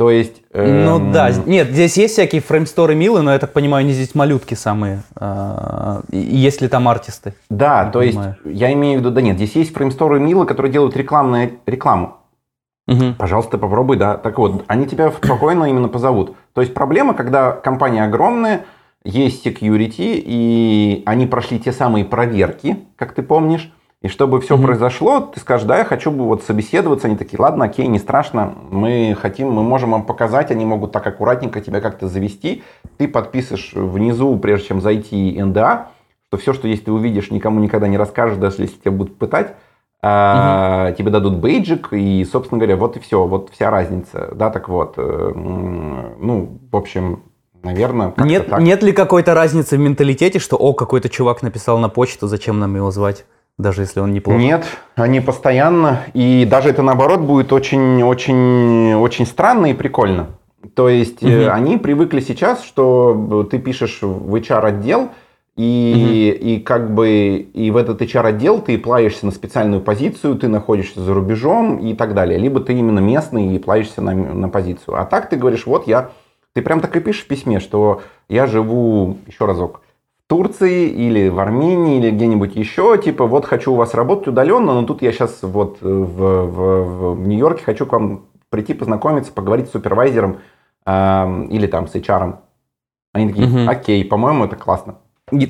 [0.00, 0.42] То есть...
[0.54, 0.84] Эм...
[0.86, 4.54] Ну да, нет, здесь есть всякие фреймсторы милые, но я так понимаю, они здесь малютки
[4.54, 7.34] самые, э, есть ли там артисты?
[7.50, 8.36] Да, то понимаю.
[8.44, 12.19] есть я имею в виду, да нет, здесь есть фреймсторы милые, которые делают рекламную рекламу.
[12.90, 13.14] Угу.
[13.18, 14.16] Пожалуйста, попробуй, да.
[14.16, 16.34] Так вот, они тебя спокойно именно позовут.
[16.54, 18.64] То есть проблема, когда компания огромная,
[19.04, 23.72] есть security, и они прошли те самые проверки, как ты помнишь,
[24.02, 24.62] и чтобы все mm-hmm.
[24.62, 27.06] произошло, ты скажешь, да, я хочу бы вот собеседоваться.
[27.06, 28.54] Они такие, ладно, окей, не страшно.
[28.70, 30.50] Мы хотим, мы можем вам показать.
[30.50, 32.62] Они могут так аккуратненько тебя как-то завести.
[32.96, 35.88] Ты подписываешь внизу, прежде чем зайти НДА,
[36.28, 39.54] что все, что есть, ты увидишь, никому никогда не расскажешь, даже если тебя будут пытать.
[40.02, 40.96] А, угу.
[40.96, 44.30] Тебе дадут бейджик, и, собственно говоря, вот и все, вот вся разница.
[44.34, 44.94] Да, так вот.
[44.96, 47.22] Э, ну, в общем,
[47.62, 48.60] наверное, нет, так.
[48.60, 52.76] нет ли какой-то разницы в менталитете, что, о, какой-то чувак написал на почту, зачем нам
[52.76, 53.26] его звать?
[53.58, 54.38] даже если он неплохо?
[54.38, 54.64] Нет,
[54.96, 60.28] они постоянно, и даже это наоборот будет очень, очень, очень странно и прикольно.
[60.74, 61.50] То есть угу.
[61.50, 65.10] они привыкли сейчас, что ты пишешь в HR-отдел,
[65.56, 66.46] и, угу.
[66.48, 71.12] и как бы и в этот HR-отдел ты плаешься на специальную позицию, ты находишься за
[71.12, 72.38] рубежом и так далее.
[72.38, 75.00] Либо ты именно местный и плаешься на, на позицию.
[75.00, 76.10] А так ты говоришь, вот я...
[76.52, 79.82] Ты прям так и пишешь в письме, что я живу, еще разок,
[80.26, 84.84] Турции или в Армении или где-нибудь еще, типа, вот хочу у вас работать удаленно, но
[84.84, 89.72] тут я сейчас вот в, в, в Нью-Йорке хочу к вам прийти познакомиться, поговорить с
[89.72, 90.38] супервайзером
[90.86, 92.36] э, или там с HR.
[93.12, 93.70] Они такие, угу.
[93.70, 94.98] окей, по-моему, это классно.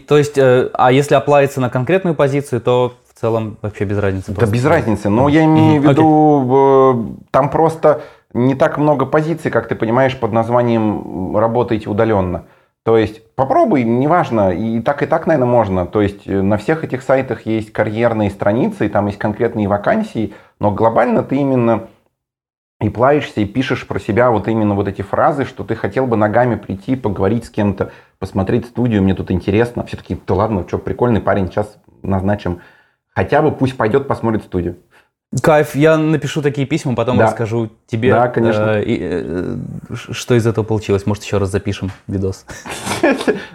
[0.06, 4.32] То есть, э, а если оплавится на конкретную позицию, то в целом вообще без разницы?
[4.32, 8.02] Да без разницы, но я имею в виду, э, там просто
[8.32, 12.44] не так много позиций, как ты понимаешь, под названием «работаете удаленно».
[12.82, 15.86] То есть попробуй, неважно, и так и так, наверное, можно.
[15.86, 20.32] То есть э, на всех этих сайтах есть карьерные страницы, и там есть конкретные вакансии,
[20.58, 21.88] но глобально ты именно
[22.80, 26.16] и плаешься, и пишешь про себя вот именно вот эти фразы, что ты хотел бы
[26.16, 29.84] ногами прийти, поговорить с кем-то, посмотреть студию, мне тут интересно.
[29.84, 32.60] Все таки да ладно, что, прикольный парень, сейчас назначим.
[33.12, 34.76] Хотя бы пусть пойдет посмотрит студию.
[35.42, 37.26] Кайф, я напишу такие письма, потом да.
[37.26, 38.78] расскажу тебе, да, конечно.
[38.78, 39.56] Э, э,
[39.94, 41.06] что из этого получилось.
[41.06, 42.44] Может, еще раз запишем видос.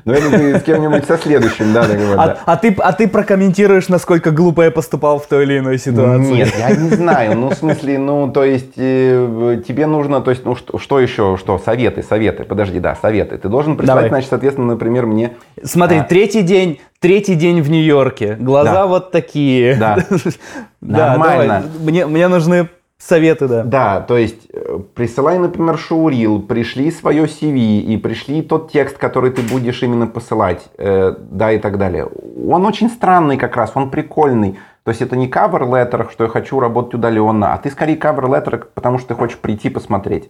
[0.06, 1.86] Ну, это ты с кем-нибудь со следующим, да,
[2.18, 6.34] а, а, ты, а ты прокомментируешь, насколько глупо я поступал в той или иной ситуации?
[6.34, 7.38] Нет, я не знаю.
[7.38, 11.38] Ну, в смысле, ну, то есть, э, тебе нужно, то есть, ну, что, что еще,
[11.40, 13.38] что, советы, советы, подожди, да, советы.
[13.38, 14.10] Ты должен прислать, Давай.
[14.10, 15.34] значит, соответственно, например, мне...
[15.64, 16.04] Смотри, а...
[16.04, 18.86] третий день, третий день в Нью-Йорке, глаза да.
[18.88, 19.76] вот такие.
[19.76, 20.06] Да,
[20.82, 21.64] нормально.
[21.80, 22.70] Мне, мне нужны
[23.08, 23.64] советы, да.
[23.64, 29.32] Да, то есть э, присылай, например, шоурил, пришли свое CV и пришли тот текст, который
[29.32, 32.08] ты будешь именно посылать, э, да, и так далее.
[32.50, 34.58] Он очень странный как раз, он прикольный.
[34.84, 38.26] То есть это не cover letter, что я хочу работать удаленно, а ты скорее cover
[38.26, 40.30] letter, потому что ты хочешь прийти посмотреть.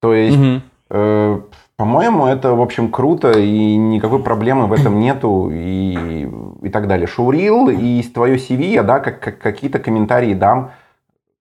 [0.00, 0.60] То есть угу.
[0.90, 1.40] э,
[1.76, 6.28] По-моему, это, в общем, круто, и никакой проблемы в этом нету, и,
[6.62, 7.08] и так далее.
[7.08, 10.70] Шоурил и твое CV я, да, как, как, какие-то комментарии дам,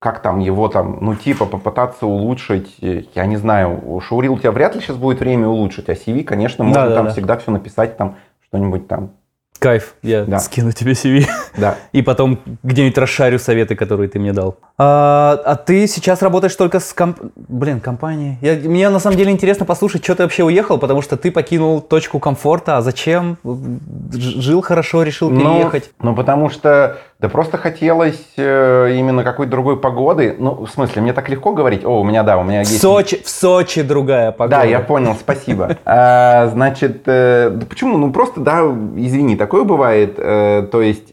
[0.04, 4.76] как там его там, ну, типа, попытаться улучшить, я не знаю, Шоурил у тебя вряд
[4.76, 7.12] ли сейчас будет время улучшить, а CV, конечно, можно да, там да.
[7.14, 8.18] всегда все написать, там,
[8.50, 9.12] что-нибудь там
[9.60, 10.40] Кайф, я да.
[10.40, 11.26] скину тебе CV.
[11.56, 11.78] Да.
[11.94, 14.58] И потом где-нибудь расшарю советы, которые ты мне дал.
[14.78, 17.20] А, а ты сейчас работаешь только с комп...
[17.36, 18.38] Блин, компанией.
[18.42, 21.80] Я, мне на самом деле интересно послушать, что ты вообще уехал, потому что ты покинул
[21.80, 22.78] точку комфорта.
[22.78, 23.38] А зачем?
[24.14, 25.92] Жил хорошо, решил ну, переехать?
[26.00, 30.36] Ну, ну потому что да просто хотелось э, именно какой-то другой погоды.
[30.38, 31.86] Ну, в смысле, мне так легко говорить.
[31.86, 32.78] О, у меня, да, у меня есть...
[32.78, 34.58] В Сочи, в Сочи другая погода.
[34.58, 35.78] Да, я понял, спасибо.
[35.86, 37.98] А, значит, э, почему?
[37.98, 38.62] Ну, просто, да,
[38.98, 40.16] извини, такое бывает.
[40.18, 41.12] Э, то есть,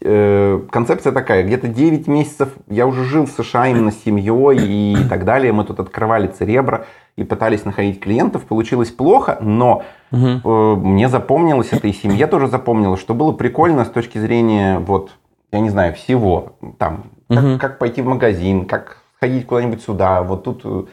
[0.69, 1.43] концепция такая.
[1.43, 5.53] Где-то 9 месяцев я уже жил в США именно с семьей и так далее.
[5.53, 6.85] Мы тут открывали церебро
[7.15, 8.43] и пытались находить клиентов.
[8.43, 10.75] Получилось плохо, но угу.
[10.75, 15.11] мне запомнилось это, и семье тоже запомнилось, что было прикольно с точки зрения вот
[15.51, 16.53] я не знаю, всего.
[16.77, 17.59] Там, как, угу.
[17.59, 20.23] как пойти в магазин, как сходить куда-нибудь сюда.
[20.23, 20.83] Вот тут э,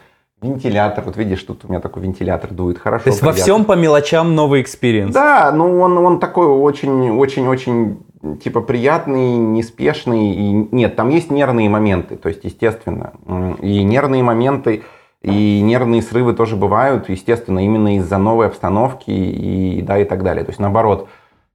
[0.41, 3.05] вентилятор, вот видишь, тут у меня такой вентилятор дует, хорошо.
[3.05, 3.39] То есть приятно.
[3.39, 5.13] во всем по мелочам новый experience.
[5.13, 8.03] Да, ну он, он такой очень-очень-очень
[8.43, 10.31] типа приятный, неспешный.
[10.31, 13.13] И нет, там есть нервные моменты, то есть естественно.
[13.61, 14.83] И нервные моменты,
[15.21, 20.43] и нервные срывы тоже бывают, естественно, именно из-за новой обстановки и да и так далее.
[20.43, 21.09] То есть наоборот,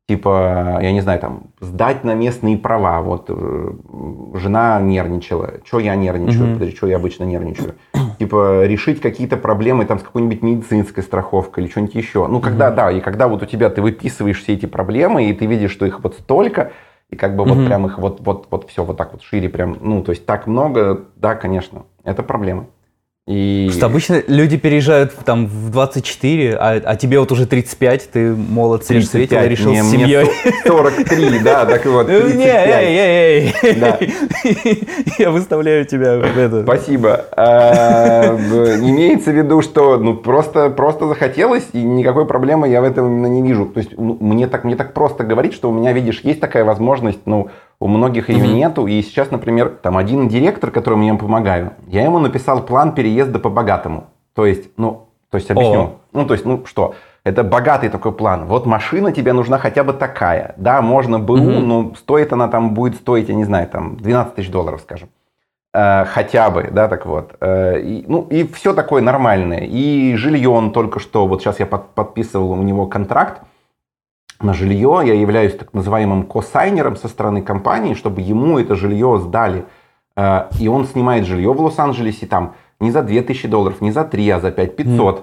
[0.09, 3.01] типа, я не знаю, там, сдать на местные права.
[3.01, 3.73] Вот э,
[4.35, 5.55] жена нервничала.
[5.65, 6.47] Что я нервничаю?
[6.49, 6.53] Mm-hmm.
[6.55, 7.75] Подожди, что я обычно нервничаю?
[8.19, 12.27] Типа, решить какие-то проблемы там с какой-нибудь медицинской страховкой или что-нибудь еще.
[12.27, 12.75] Ну, когда, mm-hmm.
[12.75, 15.87] да, и когда вот у тебя ты выписываешь все эти проблемы, и ты видишь, что
[15.87, 16.73] их вот столько,
[17.11, 17.55] и как бы mm-hmm.
[17.55, 20.27] вот прям их вот, вот, вот все вот так вот шире прям, ну, то есть
[20.27, 22.67] так много, да, конечно, это проблема.
[23.27, 23.71] И...
[23.73, 28.85] Что обычно люди переезжают там в 24, а, а тебе вот уже 35, ты молод,
[28.85, 30.25] свеж встретил и решил не, с семьей.
[30.25, 32.35] Мне 43, да, так вот, 35.
[32.37, 33.81] Не, эй, эй, эй.
[33.81, 33.99] Да.
[35.19, 36.65] Я выставляю тебя в это.
[36.65, 37.25] Спасибо.
[37.35, 43.07] А, имеется в виду, что ну просто, просто захотелось, и никакой проблемы я в этом
[43.07, 43.65] именно не вижу.
[43.65, 46.65] То есть ну, мне так, мне так просто говорить, что у меня, видишь, есть такая
[46.65, 47.49] возможность, ну,
[47.81, 48.55] у многих ее mm-hmm.
[48.55, 48.87] нету.
[48.87, 54.07] И сейчас, например, там один директор, которому я помогаю, я ему написал план переезда по-богатому.
[54.35, 55.81] То есть, ну, то есть объясню.
[55.81, 55.91] Oh.
[56.13, 56.95] Ну, то есть, ну что,
[57.25, 58.47] это богатый такой план.
[58.47, 60.55] Вот машина тебе нужна хотя бы такая.
[60.57, 61.61] Да, можно БУ, mm-hmm.
[61.61, 65.09] но стоит она там, будет стоить, я не знаю, там 12 тысяч долларов, скажем.
[65.75, 67.35] Э, хотя бы, да, так вот.
[67.41, 69.67] Э, и, ну, и все такое нормальное.
[69.67, 73.43] И жилье он только что, вот сейчас я под, подписывал у него контракт,
[74.41, 79.65] на жилье, я являюсь так называемым косайнером со стороны компании, чтобы ему это жилье сдали.
[80.17, 84.31] Э, и он снимает жилье в Лос-Анджелесе там не за 2000 долларов, не за 3,
[84.31, 85.19] а за 5 500.
[85.19, 85.23] Mm.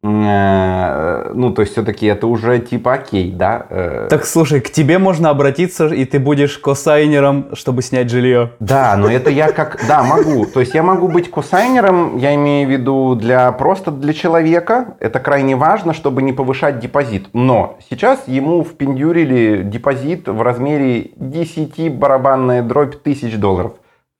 [0.00, 3.66] Э, ну, то есть, все-таки это уже типа окей, да?
[3.68, 4.06] Э.
[4.08, 8.52] Так, слушай, к тебе можно обратиться, и ты будешь косайнером, чтобы снять жилье.
[8.60, 9.84] Да, но это я как...
[9.88, 10.46] Да, могу.
[10.46, 14.96] То есть, я могу быть косайнером, я имею в виду для просто для человека.
[15.00, 17.28] Это крайне важно, чтобы не повышать депозит.
[17.32, 23.72] Но сейчас ему впендюрили депозит в размере 10 барабанная дробь тысяч долларов.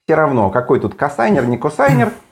[0.07, 2.11] Все равно, какой тут косайнер, не косайнер–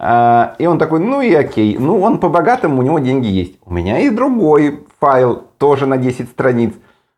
[0.00, 1.76] и он такой, ну и окей.
[1.78, 3.58] Ну, он по-богатому, у него деньги есть.
[3.64, 6.74] У меня есть другой файл, тоже на 10 страниц.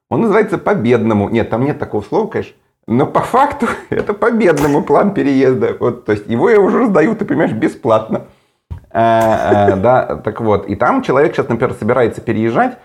[0.08, 1.28] Он называется по-бедному.
[1.28, 2.54] Нет, там нет такого слова, конечно.
[2.86, 5.76] Но по факту это по-бедному план переезда.
[5.78, 8.26] Вот, то есть его я уже раздаю, ты понимаешь, бесплатно.
[8.90, 10.68] А, а, да, так вот.
[10.68, 12.78] И там человек сейчас, например, собирается переезжать.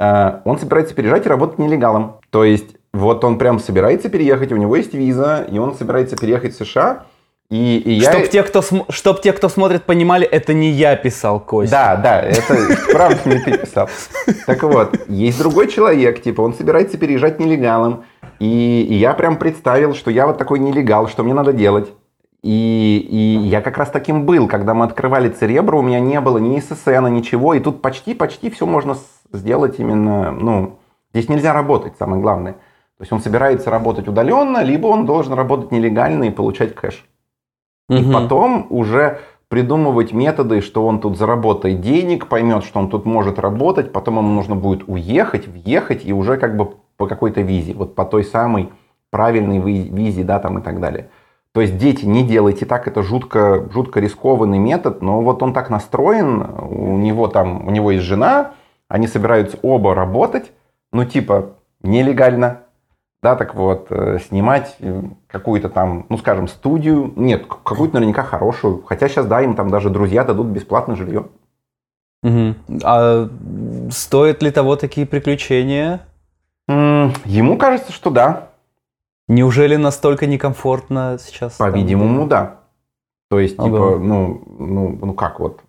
[0.00, 2.20] А, он собирается переезжать и работать нелегалом.
[2.30, 6.54] То есть вот он прям собирается переехать, у него есть виза, и он собирается переехать
[6.54, 7.04] в США.
[7.52, 8.12] И, и я...
[8.12, 11.70] Чтоб, те, кто, чтоб те, кто смотрит, понимали, это не я писал, Костя.
[11.76, 12.56] Да, да, это
[12.90, 13.90] правда не ты писал.
[14.46, 18.04] Так вот, есть другой человек, типа, он собирается переезжать нелегалом,
[18.38, 21.92] и, и я прям представил, что я вот такой нелегал, что мне надо делать.
[22.42, 26.38] И, и я как раз таким был, когда мы открывали Церебро, у меня не было
[26.38, 28.96] ни ССН, ничего, и тут почти-почти все можно
[29.30, 30.78] сделать именно, ну,
[31.12, 32.54] здесь нельзя работать, самое главное.
[32.54, 37.04] То есть он собирается работать удаленно, либо он должен работать нелегально и получать кэш.
[37.88, 39.18] И потом уже
[39.48, 44.28] придумывать методы, что он тут заработает денег, поймет, что он тут может работать, потом ему
[44.28, 48.70] нужно будет уехать, въехать и уже как бы по какой-то визе, вот по той самой
[49.10, 51.10] правильной визе, да, там и так далее.
[51.52, 55.68] То есть дети, не делайте так, это жутко, жутко рискованный метод, но вот он так
[55.68, 58.52] настроен, у него там, у него есть жена,
[58.88, 60.52] они собираются оба работать,
[60.92, 62.61] ну типа нелегально,
[63.22, 68.82] да, так вот, э, снимать э, какую-то там, ну, скажем, студию, нет, какую-то наверняка хорошую,
[68.82, 71.28] хотя сейчас, да, им там даже друзья дадут бесплатное жилье.
[72.24, 72.56] Мгм.
[72.82, 73.28] А
[73.90, 76.00] стоит ли того такие приключения?
[76.68, 78.48] Ему кажется, что да.
[79.28, 81.54] Неужели настолько некомфортно сейчас?
[81.54, 82.60] По-видимому, да.
[83.30, 83.68] То есть, Ага.
[83.68, 85.60] типа, ну, ну, ну как вот.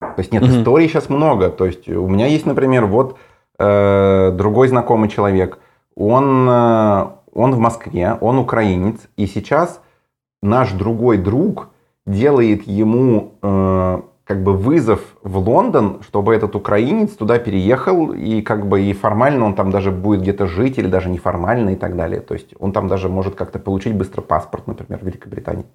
[0.00, 0.60] То есть нет, Мгм.
[0.60, 1.50] историй сейчас много.
[1.50, 3.18] То есть у меня есть, например, вот
[3.58, 5.58] э, другой знакомый человек.
[5.94, 9.80] Он, э, он в Москве, он украинец, и сейчас
[10.42, 11.68] наш другой друг
[12.06, 18.66] делает ему э, как бы вызов в Лондон, чтобы этот украинец туда переехал, и как
[18.66, 22.20] бы и формально он там даже будет где-то жить, или даже неформально и так далее.
[22.20, 25.66] То есть он там даже может как-то получить быстро паспорт, например, в Великобритании.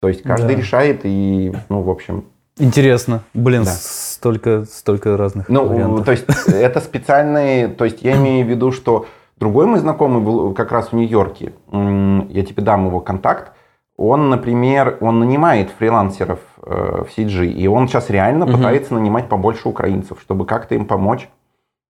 [0.00, 0.60] То есть каждый Да.
[0.60, 2.24] решает, и, ну, в общем,
[2.58, 3.22] Интересно.
[3.34, 3.72] Блин, Да.
[3.72, 6.06] столько, столько разных ну, вариантов.
[6.06, 9.04] то есть это специальные, то есть я имею в виду, что
[9.38, 13.52] другой мой знакомый был как раз в Нью-Йорке, я тебе дам его контакт,
[13.98, 18.56] он, например, он нанимает фрилансеров э, в CG, и он сейчас реально Мгм.
[18.56, 21.28] пытается нанимать побольше украинцев, чтобы как-то им помочь.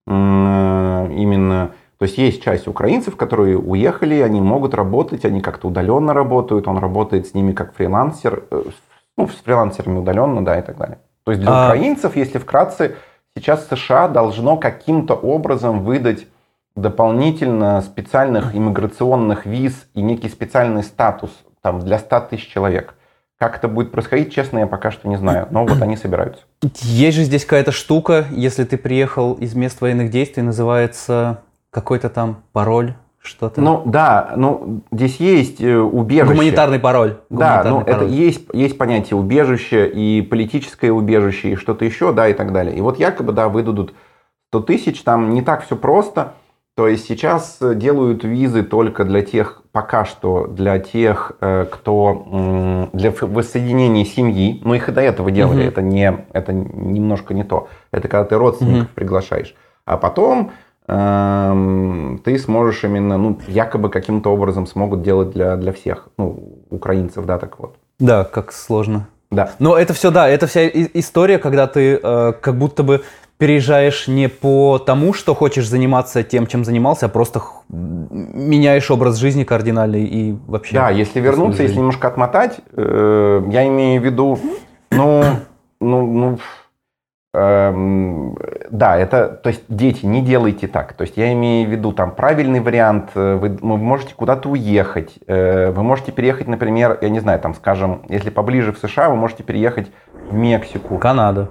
[0.07, 1.73] М, именно...
[1.99, 6.77] То есть есть часть украинцев, которые уехали, они могут работать, они как-то удаленно работают, он
[6.79, 8.63] работает с ними как фрилансер, э,
[9.17, 10.99] ну, с фрилансерами удаленно, да, и так далее.
[11.25, 12.97] То есть для А- украинцев, если вкратце,
[13.35, 16.27] сейчас США должно каким-то образом выдать
[16.77, 21.31] дополнительно специальных иммиграционных виз и некий специальный статус
[21.63, 22.95] там, для 100 тысяч человек.
[23.39, 25.49] Как это будет происходить, честно, я пока что не знаю.
[25.51, 26.45] Но вот они собираются.
[26.83, 32.43] Есть же здесь какая-то штука, если ты приехал из мест военных действий, называется какой-то там
[32.53, 32.95] пароль,
[33.27, 33.61] что-то.
[33.61, 36.33] Ну да, ну здесь есть э, убежище.
[36.33, 37.19] Гуманитарный пароль.
[37.29, 38.11] Да, Гуманитарный ну это пароль.
[38.11, 42.77] есть, есть понятие убежище и политическое убежище и что-то еще, да, и так далее.
[42.77, 43.95] И вот якобы, да, выдадут
[44.51, 46.35] 100 тысяч, там не так все просто.
[46.77, 52.89] То есть сейчас э, делают визы только для тех, пока что для тех, э, кто
[52.93, 54.61] для воссоединения семьи.
[54.63, 55.69] Ну их и до этого делали, Мгм.
[55.69, 57.69] это не, это немножко не то.
[57.93, 58.95] Это когда ты родственников Мгм.
[58.95, 59.55] приглашаешь,
[59.87, 60.53] а потом
[60.87, 67.25] эм, ты сможешь именно, ну якобы каким-то образом смогут делать для для всех, ну украинцев,
[67.25, 67.77] да, так вот.
[67.99, 69.09] Да, как сложно.
[69.31, 69.51] Да.
[69.59, 73.03] Но это все, да, это вся история, когда ты э, как будто бы
[73.39, 79.45] переезжаешь не по тому, что хочешь заниматься тем, чем занимался, а просто меняешь образ жизни
[79.45, 80.75] кардинальный и вообще.
[80.75, 81.65] Да, если вернуться, жизнь.
[81.65, 84.39] если немножко отмотать, э, я имею в виду,
[84.91, 85.25] ну,
[85.81, 86.39] ну, ну,
[87.35, 88.39] эм,
[88.71, 90.95] да, это, то есть, дети, не делайте так.
[90.95, 94.49] То есть, я имею в виду, там, правильный вариант, э, вы, ну, вы можете куда-то
[94.49, 99.11] уехать, э, вы можете переехать, например, я не знаю, там, скажем, если поближе в США,
[99.11, 99.89] вы можете переехать
[100.31, 100.97] в Мексику.
[100.97, 101.51] Канада.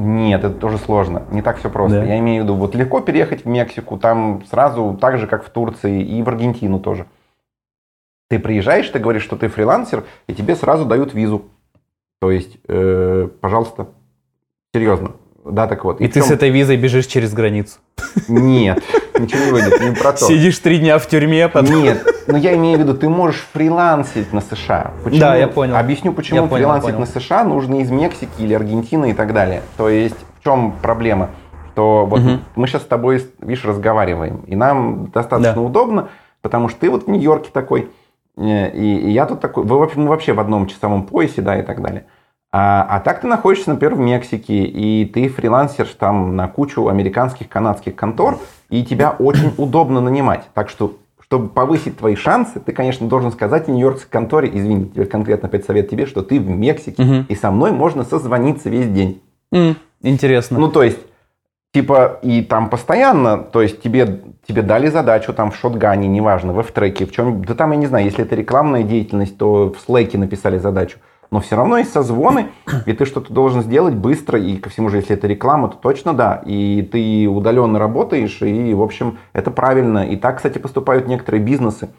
[0.00, 1.24] Нет, это тоже сложно.
[1.30, 2.00] Не так все просто.
[2.00, 2.04] Да.
[2.06, 5.50] Я имею в виду, вот легко переехать в Мексику, там сразу так же, как в
[5.50, 7.06] Турции, и в Аргентину тоже.
[8.28, 11.46] Ты приезжаешь, ты говоришь, что ты фрилансер, и тебе сразу дают визу.
[12.20, 13.88] То есть, э, пожалуйста,
[14.74, 15.12] серьезно.
[15.44, 16.00] Да, так вот.
[16.00, 17.78] И, в ты чем- с этой визой бежишь через границу.
[18.28, 18.82] Нет,
[19.22, 20.24] ничего не выйдет, не про то.
[20.26, 21.82] Сидишь три дня в тюрьме, потом...
[21.82, 24.92] Нет, но я имею в виду, ты можешь фрилансить на США.
[25.04, 25.20] Почему?
[25.20, 25.76] Да, я понял.
[25.76, 27.00] Объясню, почему Я понял, фрилансить понял.
[27.00, 29.62] на США нужно из Мексики или Аргентины и так далее.
[29.76, 31.30] То есть в чем проблема?
[31.72, 32.40] Что вот Мгм.
[32.56, 35.60] мы сейчас с тобой, видишь, разговариваем, и нам достаточно Да.
[35.60, 36.08] удобно,
[36.42, 37.88] потому что ты вот в Нью-Йорке такой,
[38.36, 41.62] э, и, и я тут такой, вы мы вообще в одном часовом поясе, да, и
[41.62, 42.04] так далее.
[42.52, 47.48] А, а так ты находишься, например, в Мексике, и ты фрилансер там на кучу американских,
[47.48, 48.38] канадских контор,
[48.70, 50.48] и тебя очень удобно нанимать.
[50.52, 55.48] Так что, чтобы повысить твои шансы, ты, конечно, должен сказать нью-йоркской конторе, извини, теперь конкретно
[55.48, 57.26] опять совет тебе, что ты в Мексике, Мгм.
[57.28, 59.22] и со мной можно созвониться весь день.
[59.52, 60.58] М, Интересно.
[60.58, 60.98] Ну, то есть,
[61.72, 66.58] типа, и там постоянно, то есть тебе, тебе дали задачу там в шотгане, неважно, в
[66.58, 70.18] F-треке, в чем, да там, я не знаю, если это рекламная деятельность, то в слэке
[70.18, 70.98] написали задачу.
[71.30, 72.48] Но все равно есть созвоны,
[72.86, 76.12] и ты что-то должен сделать быстро, и ко всему же, если это реклама, то точно
[76.12, 76.42] да.
[76.44, 80.08] И ты удаленно работаешь, и, в общем, это правильно.
[80.08, 81.90] И так, кстати, поступают некоторые бизнесы.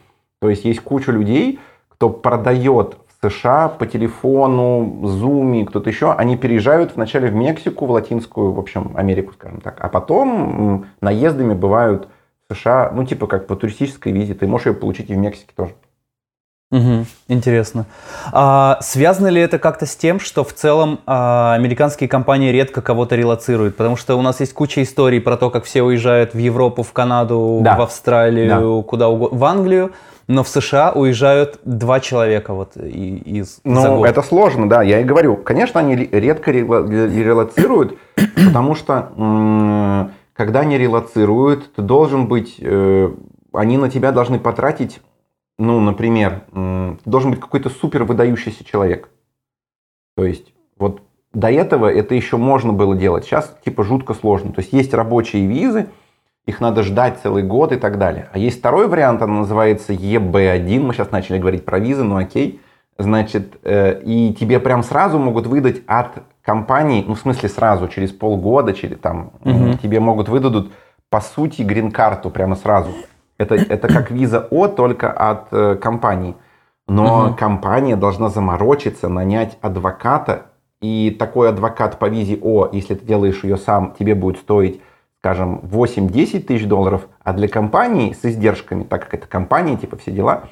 [0.42, 6.36] То есть есть куча людей, кто продает в США по телефону, Zoom, кто-то еще, они
[6.36, 12.08] переезжают вначале в Мексику, в Латинскую, в общем, Америку, скажем так, а потом наездами бывают
[12.52, 15.74] США, ну, типа как по туристической визе, ты можешь ее получить и в Мексике тоже.
[16.72, 17.86] Мгм, Интересно.
[18.32, 23.18] А, связано ли это как-то с тем, что в целом а, американские компании редко кого-то
[23.18, 23.76] релацируют?
[23.76, 26.94] Потому что у нас есть куча историй про то, как все уезжают в Европу, в
[26.94, 27.76] Канаду, Да.
[27.76, 29.92] в Австралию, куда угодно, в Англию,
[30.28, 34.08] но в США уезжают два человека вот из за Ну, год.
[34.08, 35.36] это сложно, да, я и говорю.
[35.36, 37.98] Конечно, они ре- редко рела- релацируют,
[38.46, 39.10] потому что
[40.34, 43.10] когда они релацируют, ты должен быть, э,
[43.54, 45.02] они на тебя должны потратить,
[45.62, 46.42] ну, например,
[47.06, 49.10] должен быть какой-то супер выдающийся человек.
[50.18, 51.02] То есть, вот
[51.34, 53.26] до этого это еще можно было делать.
[53.26, 54.52] Сейчас типа жутко сложно.
[54.52, 55.90] То есть есть рабочие визы,
[56.48, 58.28] их надо ждать целый год и так далее.
[58.34, 60.80] А есть второй вариант, он называется ЕБ1.
[60.80, 62.60] Мы сейчас начали говорить про визы, ну окей.
[62.98, 68.12] Значит, э, и тебе прям сразу могут выдать от компании, ну в смысле сразу, через
[68.12, 69.78] полгода, через там, угу.
[69.82, 70.72] тебе могут выдадут
[71.10, 72.90] по сути грин-карту прямо сразу.
[73.42, 76.36] Это, это как виза О, только от э, компании.
[76.88, 77.36] Но угу.
[77.36, 80.46] компания должна заморочиться, нанять адвоката,
[80.82, 84.82] и такой адвокат по визе О, если ты делаешь ее сам, тебе будет стоить,
[85.20, 90.12] скажем, 8-10 тысяч долларов, а для компании с издержками, так как это компания, типа все
[90.12, 90.44] дела,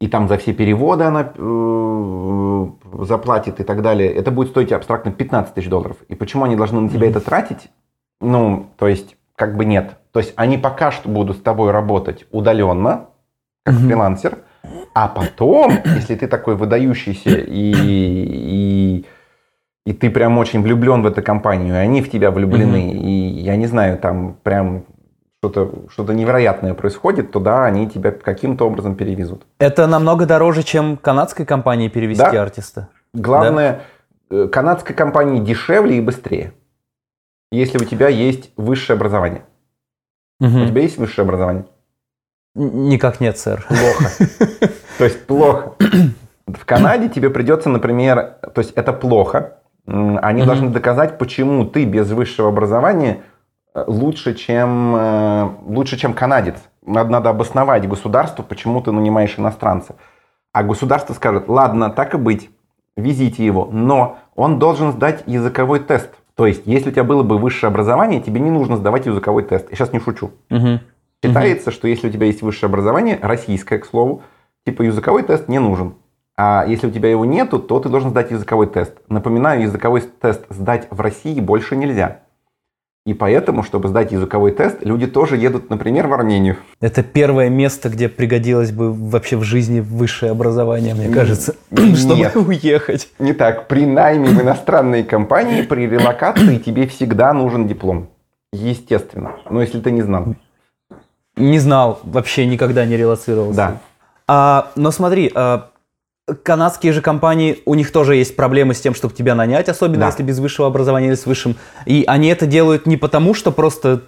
[0.00, 2.66] и там за все переводы она э,
[3.04, 5.96] заплатит и так далее, это будет стоить абстрактно 15 тысяч долларов.
[6.08, 7.68] И почему они должны на тебя это тратить?
[8.20, 9.96] Ну, то есть, как бы нет.
[10.12, 13.06] То есть, они пока что будут с тобой работать удаленно,
[13.64, 13.86] как mm-hmm.
[13.86, 14.38] фрилансер,
[14.94, 19.06] а потом, если ты такой выдающийся и, и,
[19.86, 22.98] и ты прям очень влюблен в эту компанию, и они в тебя влюблены, mm-hmm.
[22.98, 24.84] и я не знаю, там прям
[25.40, 29.46] что-то что невероятное происходит, то да, они тебя каким-то образом перевезут.
[29.60, 32.42] Это намного дороже, чем канадской компании перевести да.
[32.42, 32.88] артиста.
[33.14, 33.82] Главное,
[34.30, 34.36] да?
[34.36, 36.54] Э, канадской компании дешевле и быстрее,
[37.50, 39.42] если у тебя есть высшее образование.
[40.40, 40.62] Угу.
[40.62, 41.64] У тебя есть высшее образование?
[42.54, 43.64] Никак нет, сэр.
[43.68, 44.10] Плохо.
[44.98, 45.74] То есть плохо.
[46.46, 49.58] В Канаде тебе придется, например, то есть это плохо.
[49.86, 53.22] Они должны доказать, почему ты без высшего образования
[53.74, 56.56] э, лучше, чем, э, лучше, чем канадец.
[56.84, 59.96] Надо, надо обосновать государству, почему ты нанимаешь иностранца.
[60.52, 62.50] А государство скажет, ладно, так и быть,
[62.96, 66.10] везите его, но он должен сдать языковой тест.
[66.38, 69.66] То есть, если у тебя было бы высшее образование, тебе не нужно сдавать языковой тест.
[69.70, 70.30] Я сейчас не шучу.
[70.50, 70.78] Угу.
[71.24, 71.74] Считается, угу.
[71.74, 74.22] что если у тебя есть высшее образование, российское, к слову,
[74.64, 75.94] типа языковой тест не нужен.
[76.36, 78.92] А если у тебя его нету, то ты должен сдать языковой тест.
[79.08, 82.20] Напоминаю, языковой тест сдать в России больше нельзя.
[83.08, 86.58] И поэтому, чтобы сдать языковой тест, люди тоже едут, например, в Армению.
[86.78, 91.54] Это первое место, где пригодилось бы вообще в жизни высшее образование, мне кажется,
[91.96, 93.08] чтобы уехать.
[93.18, 93.66] Не так.
[93.66, 98.10] При найме в иностранные компании, при релокации тебе всегда нужен диплом.
[98.52, 99.36] Естественно.
[99.48, 100.34] Но если ты не знал.
[101.34, 103.56] Не знал, вообще никогда не релацировался.
[103.56, 103.80] Да.
[104.26, 105.70] А, но смотри, а,
[106.42, 110.06] канадские же компании, у них тоже есть проблемы с тем, чтобы тебя нанять, особенно да.
[110.06, 111.56] если без высшего образования или с высшим.
[111.86, 114.02] И они это делают не потому, что просто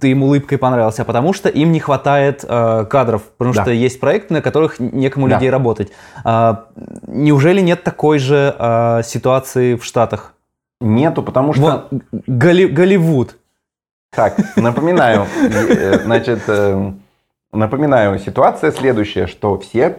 [0.00, 3.62] ты им улыбкой понравился, а потому что им не хватает э, кадров, потому да.
[3.62, 5.34] что есть проекты, на которых некому да.
[5.34, 5.92] людей работать.
[6.24, 6.66] А,
[7.06, 10.34] неужели нет такой же а, ситуации в Штатах?
[10.80, 11.88] Нету, потому что...
[11.90, 13.36] Вот, Голли, Голливуд.
[14.10, 16.92] Так, напоминаю, э, значит, э,
[17.52, 19.98] напоминаю, ситуация следующая, что все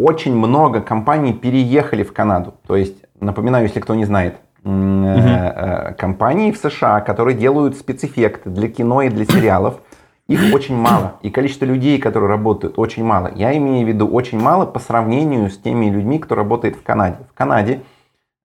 [0.00, 2.54] очень много компаний переехали в Канаду.
[2.66, 5.94] То есть, напоминаю, если кто не знает, угу.
[5.98, 9.80] компании в США, которые делают спецэффекты для кино и для сериалов,
[10.30, 11.16] их очень мало.
[11.22, 13.32] И количество людей, которые работают, очень мало.
[13.34, 17.16] Я имею в виду очень мало по сравнению с теми людьми, кто работает в Канаде.
[17.32, 17.82] В Канаде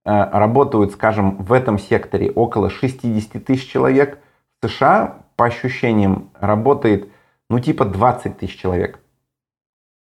[0.04, 4.18] э, работают, скажем, в этом секторе около 60 тысяч человек.
[4.62, 7.10] В США, по ощущениям, работает,
[7.52, 9.00] ну, типа 20 тысяч человек.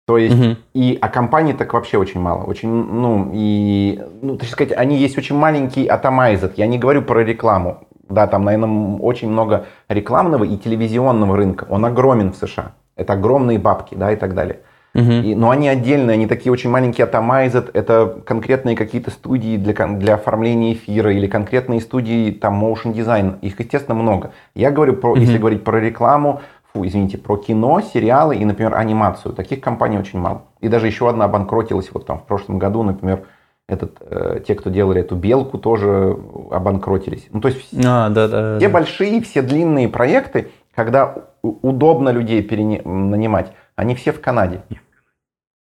[0.06, 0.56] То есть, угу.
[0.74, 2.42] и, а компаний так вообще очень мало.
[2.42, 6.58] Очень, ну, и, ну, так сказать, они есть очень маленький атомайзет.
[6.58, 7.86] Я не говорю про рекламу.
[8.08, 11.66] Да, там, наверное, очень много рекламного и телевизионного рынка.
[11.70, 12.72] Он огромен в США.
[12.96, 14.60] Это огромные бабки, да, и так далее.
[14.94, 15.10] Угу.
[15.10, 17.70] И, но они отдельные, они такие очень маленькие атомайзет.
[17.72, 23.38] Это конкретные какие-то студии для, для оформления эфира или конкретные студии, там, motion design.
[23.40, 24.32] Их, естественно, много.
[24.54, 25.20] Я говорю про, угу.
[25.20, 26.42] если говорить про рекламу,
[26.72, 29.34] фу, извините, про кино, сериалы и, например, анимацию.
[29.34, 30.42] Таких компаний очень мало.
[30.60, 33.24] И даже еще одна обанкротилась вот там в прошлом году, например,
[33.68, 36.16] этот, э, те, кто делали эту белку, тоже
[36.50, 37.28] обанкротились.
[37.30, 38.72] Ну, то есть а, да, да, все да.
[38.72, 42.82] большие, все длинные проекты, когда удобно людей перене...
[42.84, 44.62] нанимать, они все в Канаде.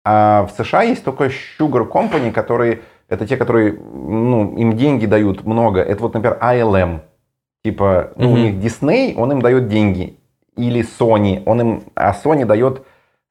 [0.04, 5.44] А в США есть только Sugar Company, которые, это те, которые, ну, им деньги дают
[5.44, 5.80] много.
[5.80, 7.00] Это вот, например, ILM.
[7.62, 8.32] Типа, ну, mm-hmm.
[8.32, 10.19] у них Disney, он им дает деньги
[10.68, 11.42] или Sony.
[11.46, 12.84] Он им, а Sony дает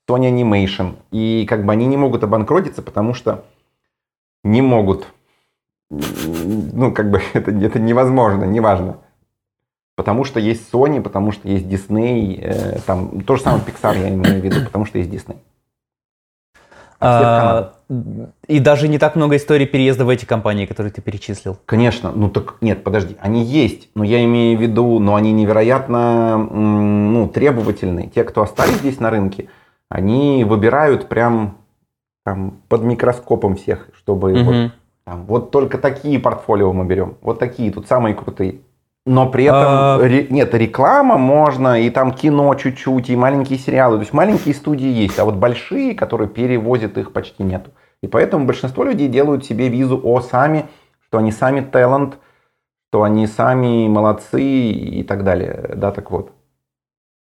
[0.10, 0.96] Sony Animation.
[1.12, 3.46] И как бы они не могут обанкротиться, потому что
[4.44, 5.08] не могут.
[5.90, 8.98] Ну, как бы это, это невозможно, неважно.
[9.96, 14.10] Потому что есть Sony, потому что есть Disney, э, там то же самое Pixar я
[14.10, 15.36] имею в виду, потому что есть Disney.
[17.02, 17.74] А,
[18.48, 21.58] и даже не так много историй переезда в эти компании, которые ты перечислил.
[21.66, 26.38] Конечно, ну так нет, подожди, они есть, но я имею в виду, но они невероятно
[26.38, 28.08] ну, требовательные.
[28.08, 29.50] Те, кто остались здесь на рынке,
[29.90, 31.58] они выбирают прям
[32.26, 34.44] там, под микроскопом всех, чтобы угу.
[34.44, 34.72] вот,
[35.06, 37.16] Там, вот только такие портфолио мы берем.
[37.22, 38.60] Вот такие, тут самые крутые.
[39.06, 43.98] Но при этом, А- ре- нет, реклама можно, и там кино чуть-чуть, и маленькие сериалы.
[43.98, 47.72] То есть маленькие студии есть, а вот большие, которые перевозят их, почти нету.
[48.02, 50.66] И поэтому большинство людей делают себе визу О сами,
[51.08, 52.18] что они сами талант,
[52.90, 55.72] что они сами молодцы и так далее.
[55.76, 56.32] Да, так вот.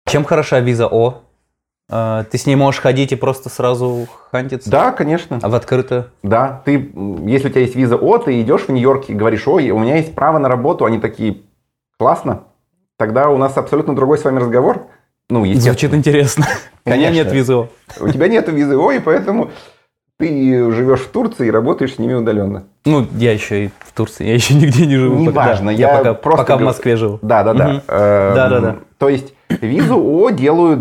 [0.06, 1.22] Чем хороша виза О?
[1.90, 4.70] А, Ты с ней можешь ходить и просто сразу хантиться?
[4.70, 5.38] Да, конечно.
[5.42, 6.10] А в открытую?
[6.22, 6.92] Да, ты,
[7.26, 9.96] если у тебя есть виза О, ты идешь в Нью-Йорк и говоришь, ой, у меня
[9.96, 11.38] есть право на работу, они такие,
[11.98, 12.44] классно,
[12.96, 14.86] тогда у нас абсолютно другой с вами разговор.
[15.30, 15.96] Ну, Звучит естественно.
[15.98, 16.46] интересно.
[16.86, 17.24] У меня Конечно.
[17.24, 17.68] нет визы О.
[18.00, 19.50] У тебя нет визы О, и поэтому
[20.18, 22.64] ты живешь в Турции и работаешь с ними удаленно.
[22.86, 25.16] Ну, я еще и в Турции, я еще нигде не живу.
[25.16, 27.18] Неважно, я, я пока, просто пока в Москве живу.
[27.20, 27.64] Да, да, да.
[27.68, 27.76] Мгм.
[27.88, 28.76] Эм, Да-да-да.
[28.96, 30.80] То есть визу О делают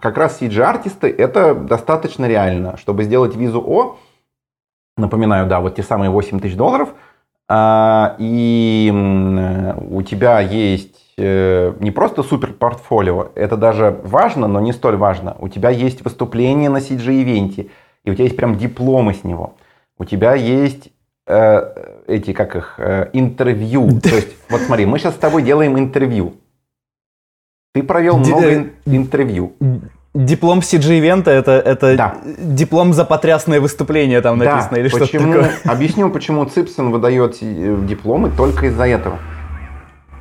[0.00, 2.76] как раз CG-артисты, это достаточно реально.
[2.76, 3.98] Чтобы сделать визу О,
[4.96, 6.90] напоминаю, да, вот те самые 8 тысяч долларов,
[8.18, 14.60] и м, э, у тебя есть э, не просто супер портфолио, это даже важно, но
[14.60, 15.36] не столь важно.
[15.40, 17.70] У тебя есть выступление на CG-ивенте,
[18.04, 19.54] и у тебя есть прям дипломы с него.
[19.98, 20.90] У тебя есть
[21.26, 21.62] э,
[22.06, 23.98] эти, как их, э, интервью.
[24.02, 26.34] То есть, вот смотри, мы сейчас с тобой делаем интервью.
[27.74, 29.52] Ты провел много ин- интервью.
[30.18, 32.16] Диплом CG-ивента это, это Да.
[32.38, 35.52] диплом за потрясное выступление там написано Да, или что-то такое.
[35.64, 39.18] Объясню, почему Ципсон выдает э, дипломы только из-за этого.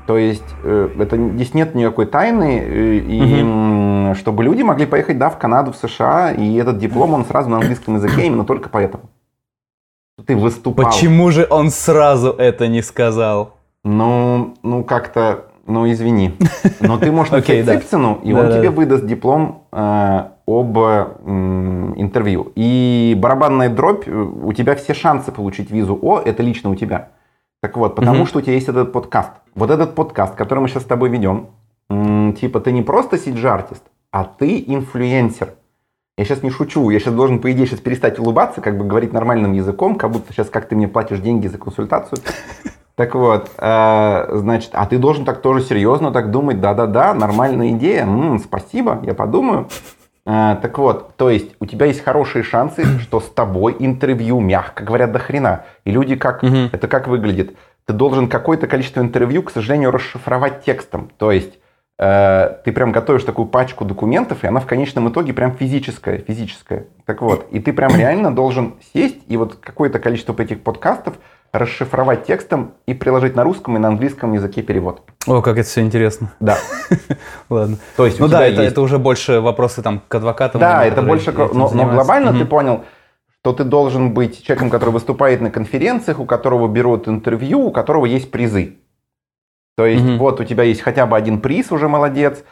[0.05, 5.17] То есть э, это здесь нет никакой тайны, э, и м, чтобы люди могли поехать,
[5.17, 8.69] да, в Канаду, в США, и этот диплом он сразу на английском языке именно только
[8.69, 9.09] поэтому.
[10.27, 10.85] Ты выступал.
[10.85, 13.55] Почему же он сразу это не сказал?
[13.83, 16.33] Ну, ну как-то, ну извини.
[16.79, 17.73] Но ты можешь написать да.
[17.79, 18.75] Ципсону, и Да, он да, тебе да.
[18.75, 22.51] выдаст диплом э, об м, интервью.
[22.55, 27.09] И барабанная дробь, э, у тебя все шансы получить визу О, это лично у тебя.
[27.61, 28.27] Так вот, потому Мгм.
[28.27, 29.31] что у тебя есть этот подкаст.
[29.55, 31.47] Вот этот подкаст, который мы сейчас с тобой ведем,
[31.89, 35.49] м, типа ты не просто CG-артист, а ты инфлюенсер.
[36.19, 39.13] Я сейчас не шучу, я сейчас должен, по идее, сейчас перестать улыбаться, как бы говорить
[39.13, 42.19] нормальным языком, как будто сейчас как ты мне платишь деньги за консультацию.
[42.97, 48.01] Так вот, э, значит, а ты должен так тоже серьезно так думать, да-да-да, нормальная идея,
[48.03, 49.67] м, спасибо, я подумаю.
[50.25, 54.83] Э, так вот, то есть у тебя есть хорошие шансы, что с тобой интервью, мягко
[54.83, 55.65] говоря, до хрена.
[55.85, 56.69] И люди как, Мгм.
[56.71, 57.55] это как выглядит?
[57.85, 61.11] Ты должен какое-то количество интервью, к сожалению, расшифровать текстом.
[61.17, 61.59] То есть
[61.99, 66.85] э, ты прям готовишь такую пачку документов, и она в конечном итоге прям физическая, физическая.
[67.05, 71.15] Так вот, и ты прям реально должен сесть и вот какое-то количество этих подкастов
[71.53, 75.01] расшифровать текстом и приложить на русском и на английском языке перевод.
[75.25, 76.33] О, как это все интересно.
[76.39, 76.57] Да.
[77.49, 77.77] Ладно.
[77.95, 80.59] То есть Ну да, это, есть- это уже больше вопросы там к адвокатам.
[80.61, 81.31] Да, это больше...
[81.31, 82.47] Но, но глобально ты Мгм.
[82.47, 82.83] понял,
[83.41, 88.05] что ты должен быть человеком, который выступает на конференциях, у которого берут интервью, у которого
[88.05, 88.75] есть призы.
[89.77, 90.17] То есть Мгм.
[90.17, 92.43] вот у тебя есть хотя бы один приз, уже молодец,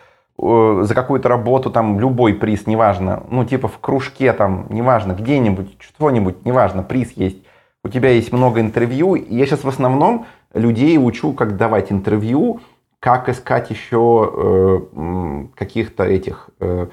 [0.42, 5.78] э, за какую-то работу, там, любой приз, неважно, ну, типа в кружке, там, неважно, где-нибудь,
[5.80, 7.38] что-нибудь, неважно, приз есть.
[7.86, 10.26] У тебя есть много интервью, и я сейчас в основном
[10.56, 12.60] людей учу, как давать интервью,
[13.00, 16.88] как искать еще э, каких-то этих, э,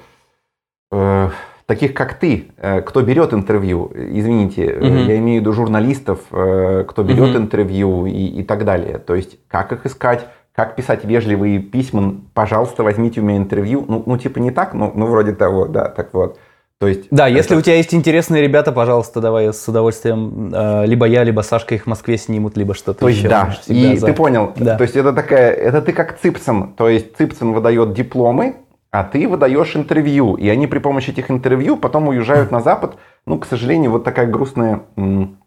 [0.91, 1.29] э,
[1.65, 5.07] таких как ты, э, кто берет интервью, извините, Мгм.
[5.07, 7.37] я имею в виду журналистов, э, кто берет Мгм.
[7.37, 8.99] интервью и, и так далее.
[8.99, 13.83] То есть, как их искать, как писать вежливые письма, пожалуйста, возьмите у меня интервью.
[13.87, 16.37] Ну, ну типа не так, но ну, вроде того, да, так вот.
[16.79, 20.51] То есть, Да, если это- у тебя есть интересные ребята, пожалуйста, давай с удовольствием.
[20.53, 23.29] э, либо я, либо Сашка их в Москве снимут, либо что-то То еще.
[23.29, 24.07] да, и за.
[24.07, 24.75] ты понял, Да.
[24.77, 28.57] то есть это такая, это ты как Ципсон, то есть Ципсон выдает дипломы,
[28.91, 33.39] а ты выдаешь интервью, и они при помощи этих интервью потом уезжают на Запад, ну,
[33.39, 35.37] к сожалению, вот такая грустная м,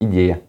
[0.00, 0.40] идея.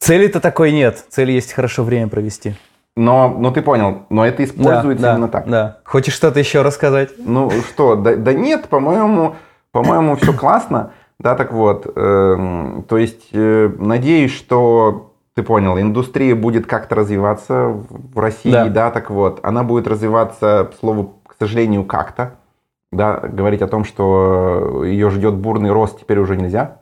[0.00, 1.02] Цели-то такой нет.
[1.08, 2.54] Цели есть хорошо время провести.
[2.96, 5.48] Но, ну ты понял, но это используется да, именно да, так.
[5.48, 5.78] Да.
[5.84, 7.10] Хочешь что-то еще рассказать?
[7.18, 9.34] Ну что, да, да нет, по-моему,
[9.72, 10.92] по-моему, все классно.
[11.18, 17.68] Да, так вот, эм, то есть э, надеюсь, что ты понял, индустрия будет как-то развиваться
[17.68, 18.66] в России, Да.
[18.66, 18.90] да.
[18.90, 22.34] так вот, она будет развиваться, слово, к сожалению, как-то.
[22.92, 26.76] Да, говорить о том, что ее ждет бурный рост, теперь уже нельзя.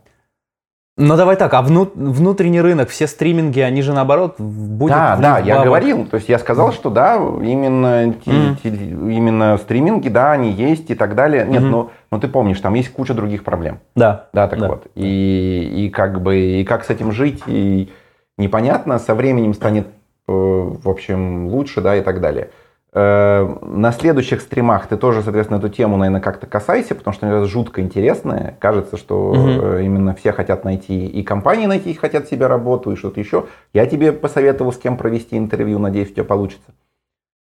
[0.99, 5.38] Ну давай так, а вну- внутренний рынок, все стриминги, они же наоборот будет да, да,
[5.38, 5.66] них я бабок.
[5.68, 8.57] говорил, то есть я сказал, что да, именно, те- Мгм.
[8.62, 11.47] те- именно стриминги, да, они есть и так далее.
[11.49, 11.70] Нет, Мгм.
[11.70, 13.78] но, но ты помнишь, там есть куча других проблем.
[13.97, 14.26] Да.
[14.34, 14.68] Да, так Да.
[14.68, 14.86] вот.
[14.95, 17.90] И, и как бы, и как с этим жить, и
[18.36, 19.86] непонятно, со временем станет,
[20.28, 22.51] э, в общем, лучше, да, и так далее.
[22.95, 27.47] Э, на следующих стримах ты тоже, соответственно, эту тему, наверное, как-то касайся, потому что это
[27.47, 28.57] жутко интересная.
[28.59, 29.78] Кажется, что угу.
[29.78, 33.47] именно все хотят найти, и компании найти хотят себе работу, и что-то еще.
[33.72, 36.72] Я тебе посоветовал, с кем провести интервью, надеюсь, у тебя получится.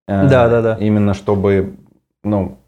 [0.06, 0.76] Э, да, да, да.
[0.78, 1.74] Именно чтобы,
[2.22, 2.58] ну,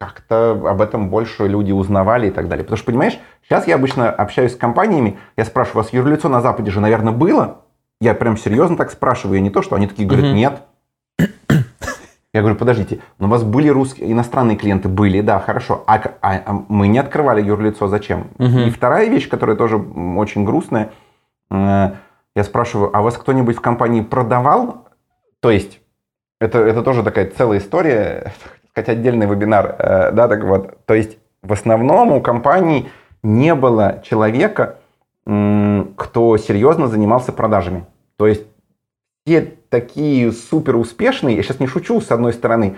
[0.00, 2.64] как-то об этом больше люди узнавали и так далее.
[2.64, 6.40] Потому что, понимаешь, сейчас я обычно общаюсь с компаниями, я спрашиваю, у вас юрлицо на
[6.40, 7.58] Западе же, наверное, было?
[8.00, 10.36] Я прям серьезно так спрашиваю, я не то, что они такие говорят, угу.
[10.36, 10.62] нет.
[12.34, 14.88] Я говорю, подождите, но у вас были русские, иностранные клиенты?
[14.88, 15.84] Были, да, хорошо.
[15.86, 18.26] А, а, а мы не открывали юрлицо, зачем?
[18.40, 18.58] Угу.
[18.58, 20.90] И вторая вещь, которая тоже очень грустная,
[21.52, 21.90] э,
[22.34, 24.88] я спрашиваю, а вас кто-нибудь в компании продавал?
[25.38, 25.80] То есть,
[26.40, 28.32] это, это тоже такая целая история,
[28.72, 30.84] сказать, отдельный вебинар, э, да, так вот.
[30.86, 32.88] То есть, в основном у компаний
[33.22, 34.78] не было человека,
[35.24, 37.86] кто серьезно занимался продажами.
[38.16, 38.44] То есть,
[39.24, 42.76] все такие супер успешные, я сейчас не шучу, с одной стороны,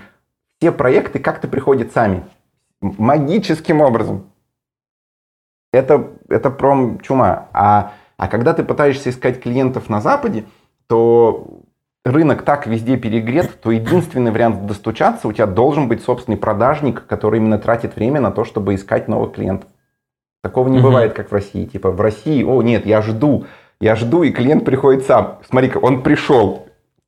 [0.58, 2.24] все проекты как-то приходят сами.
[2.80, 4.30] Магическим образом.
[5.74, 7.48] Это, это пром чума.
[7.52, 10.46] А, а когда ты пытаешься искать клиентов на Западе,
[10.86, 11.60] то
[12.02, 17.40] рынок так везде перегрет, то единственный вариант достучаться, у тебя должен быть собственный продажник, который
[17.40, 19.68] именно тратит время на то, чтобы искать новых клиентов.
[20.42, 20.86] Такого не угу.
[20.86, 21.66] бывает, как в России.
[21.66, 23.44] Типа в России, о нет, я жду,
[23.80, 25.40] я жду, и клиент приходит сам.
[25.46, 26.66] Смотри-ка, он пришел,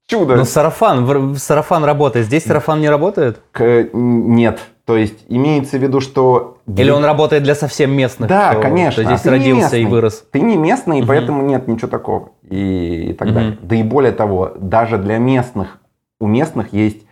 [0.09, 0.37] Чудо.
[0.37, 2.27] Но сарафан, сарафан работает.
[2.27, 3.43] Здесь сарафан не работает?
[3.53, 4.59] К, нет.
[4.87, 6.57] То есть имеется в виду, что...
[6.67, 8.27] Или он работает для совсем местных?
[8.27, 9.03] Да, кто, конечно.
[9.05, 10.25] Кто здесь а родился и вырос.
[10.33, 11.09] Ты не местный, и угу.
[11.09, 12.31] поэтому нет ничего такого.
[12.49, 13.35] И, и так угу.
[13.35, 13.59] далее.
[13.61, 15.79] Да и более того, даже для местных,
[16.21, 17.03] у местных есть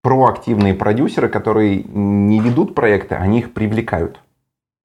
[0.00, 4.20] проактивные продюсеры, которые не ведут проекты, они их привлекают.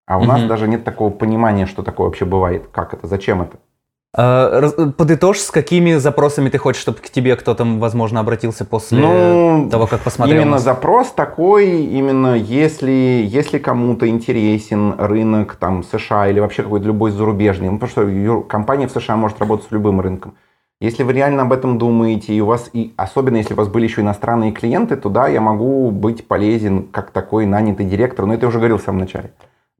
[0.07, 0.29] А у угу.
[0.29, 2.65] нас даже нет такого понимания, что такое вообще бывает.
[2.71, 3.57] Как это, зачем это?
[4.15, 9.67] А, подытожь, с какими запросами ты хочешь, чтобы к тебе кто-то, возможно, обратился после ну,
[9.71, 10.43] того, как посмотрел?
[10.43, 17.09] Именно запрос такой, именно если, если кому-то интересен рынок там, США или вообще какой-то любой
[17.09, 20.35] зарубежный, ну, потому что компания в США может работать с любым рынком.
[20.79, 23.85] Если вы реально об этом думаете, и у вас, и особенно если у вас были
[23.85, 28.43] еще иностранные клиенты, то да, я могу быть полезен как такой нанятый директор, но это
[28.43, 29.31] я уже говорил в самом начале.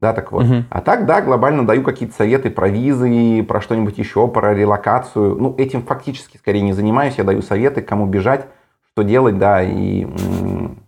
[0.04, 0.44] Да, так вот.
[0.44, 0.64] Угу.
[0.68, 5.34] А так, да, глобально даю какие-то советы про визы, про что-нибудь еще, про релокацию.
[5.36, 7.14] Ну, этим фактически скорее не занимаюсь.
[7.16, 8.44] Я даю советы, кому бежать,
[8.92, 10.04] что делать, да, и,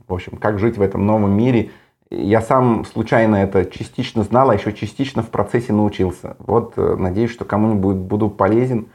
[0.07, 1.71] в общем, как жить в этом новом мире.
[2.11, 6.37] Я сам случайно это частично знал, а еще частично в процессе научился.
[6.39, 8.89] Вот, э, надеюсь, что кому-нибудь буду полезен.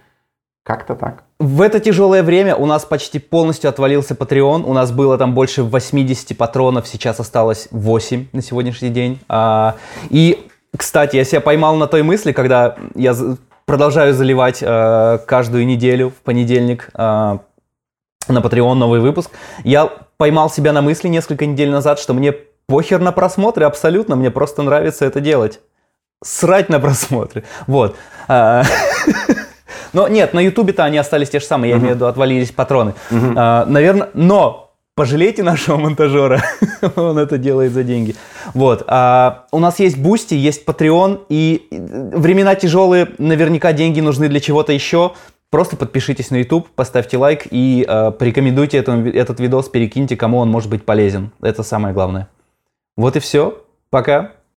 [0.63, 1.23] Как-то так.
[1.39, 4.63] В это тяжелое время у нас почти полностью отвалился Patreon.
[4.63, 9.19] У нас было там больше 80 патронов, сейчас осталось 8 на сегодняшний день.
[9.27, 9.75] А,
[10.11, 10.47] и,
[10.77, 13.15] кстати, я себя поймал на той мысли, когда я
[13.65, 17.39] продолжаю заливать э, каждую неделю в понедельник э, на
[18.27, 19.31] Patreon новый выпуск.
[19.63, 22.33] Я поймал себя на мысли несколько недель назад, что мне
[22.67, 25.59] похер на просмотры абсолютно, мне просто нравится это делать.
[26.23, 27.45] Срать на просмотры.
[27.65, 27.95] Вот.
[29.93, 32.93] Но нет, на Ютубе-то они остались те же самые, я имею в виду, отвалились патроны.
[33.35, 36.43] А, наверное, но пожалейте нашего монтажера,
[36.95, 38.15] он это делает за деньги.
[38.53, 38.83] Вот.
[38.87, 44.73] А, у нас есть Бусти, есть Patreon, и времена тяжелые, наверняка деньги нужны для чего-то
[44.73, 45.13] еще.
[45.49, 50.49] Просто подпишитесь на YouTube, поставьте лайк и э, порекомендуйте это, этот видос, перекиньте, кому он
[50.49, 51.31] может быть полезен.
[51.41, 52.29] Это самое главное.
[52.95, 53.61] Вот и все.
[53.89, 54.31] Пока.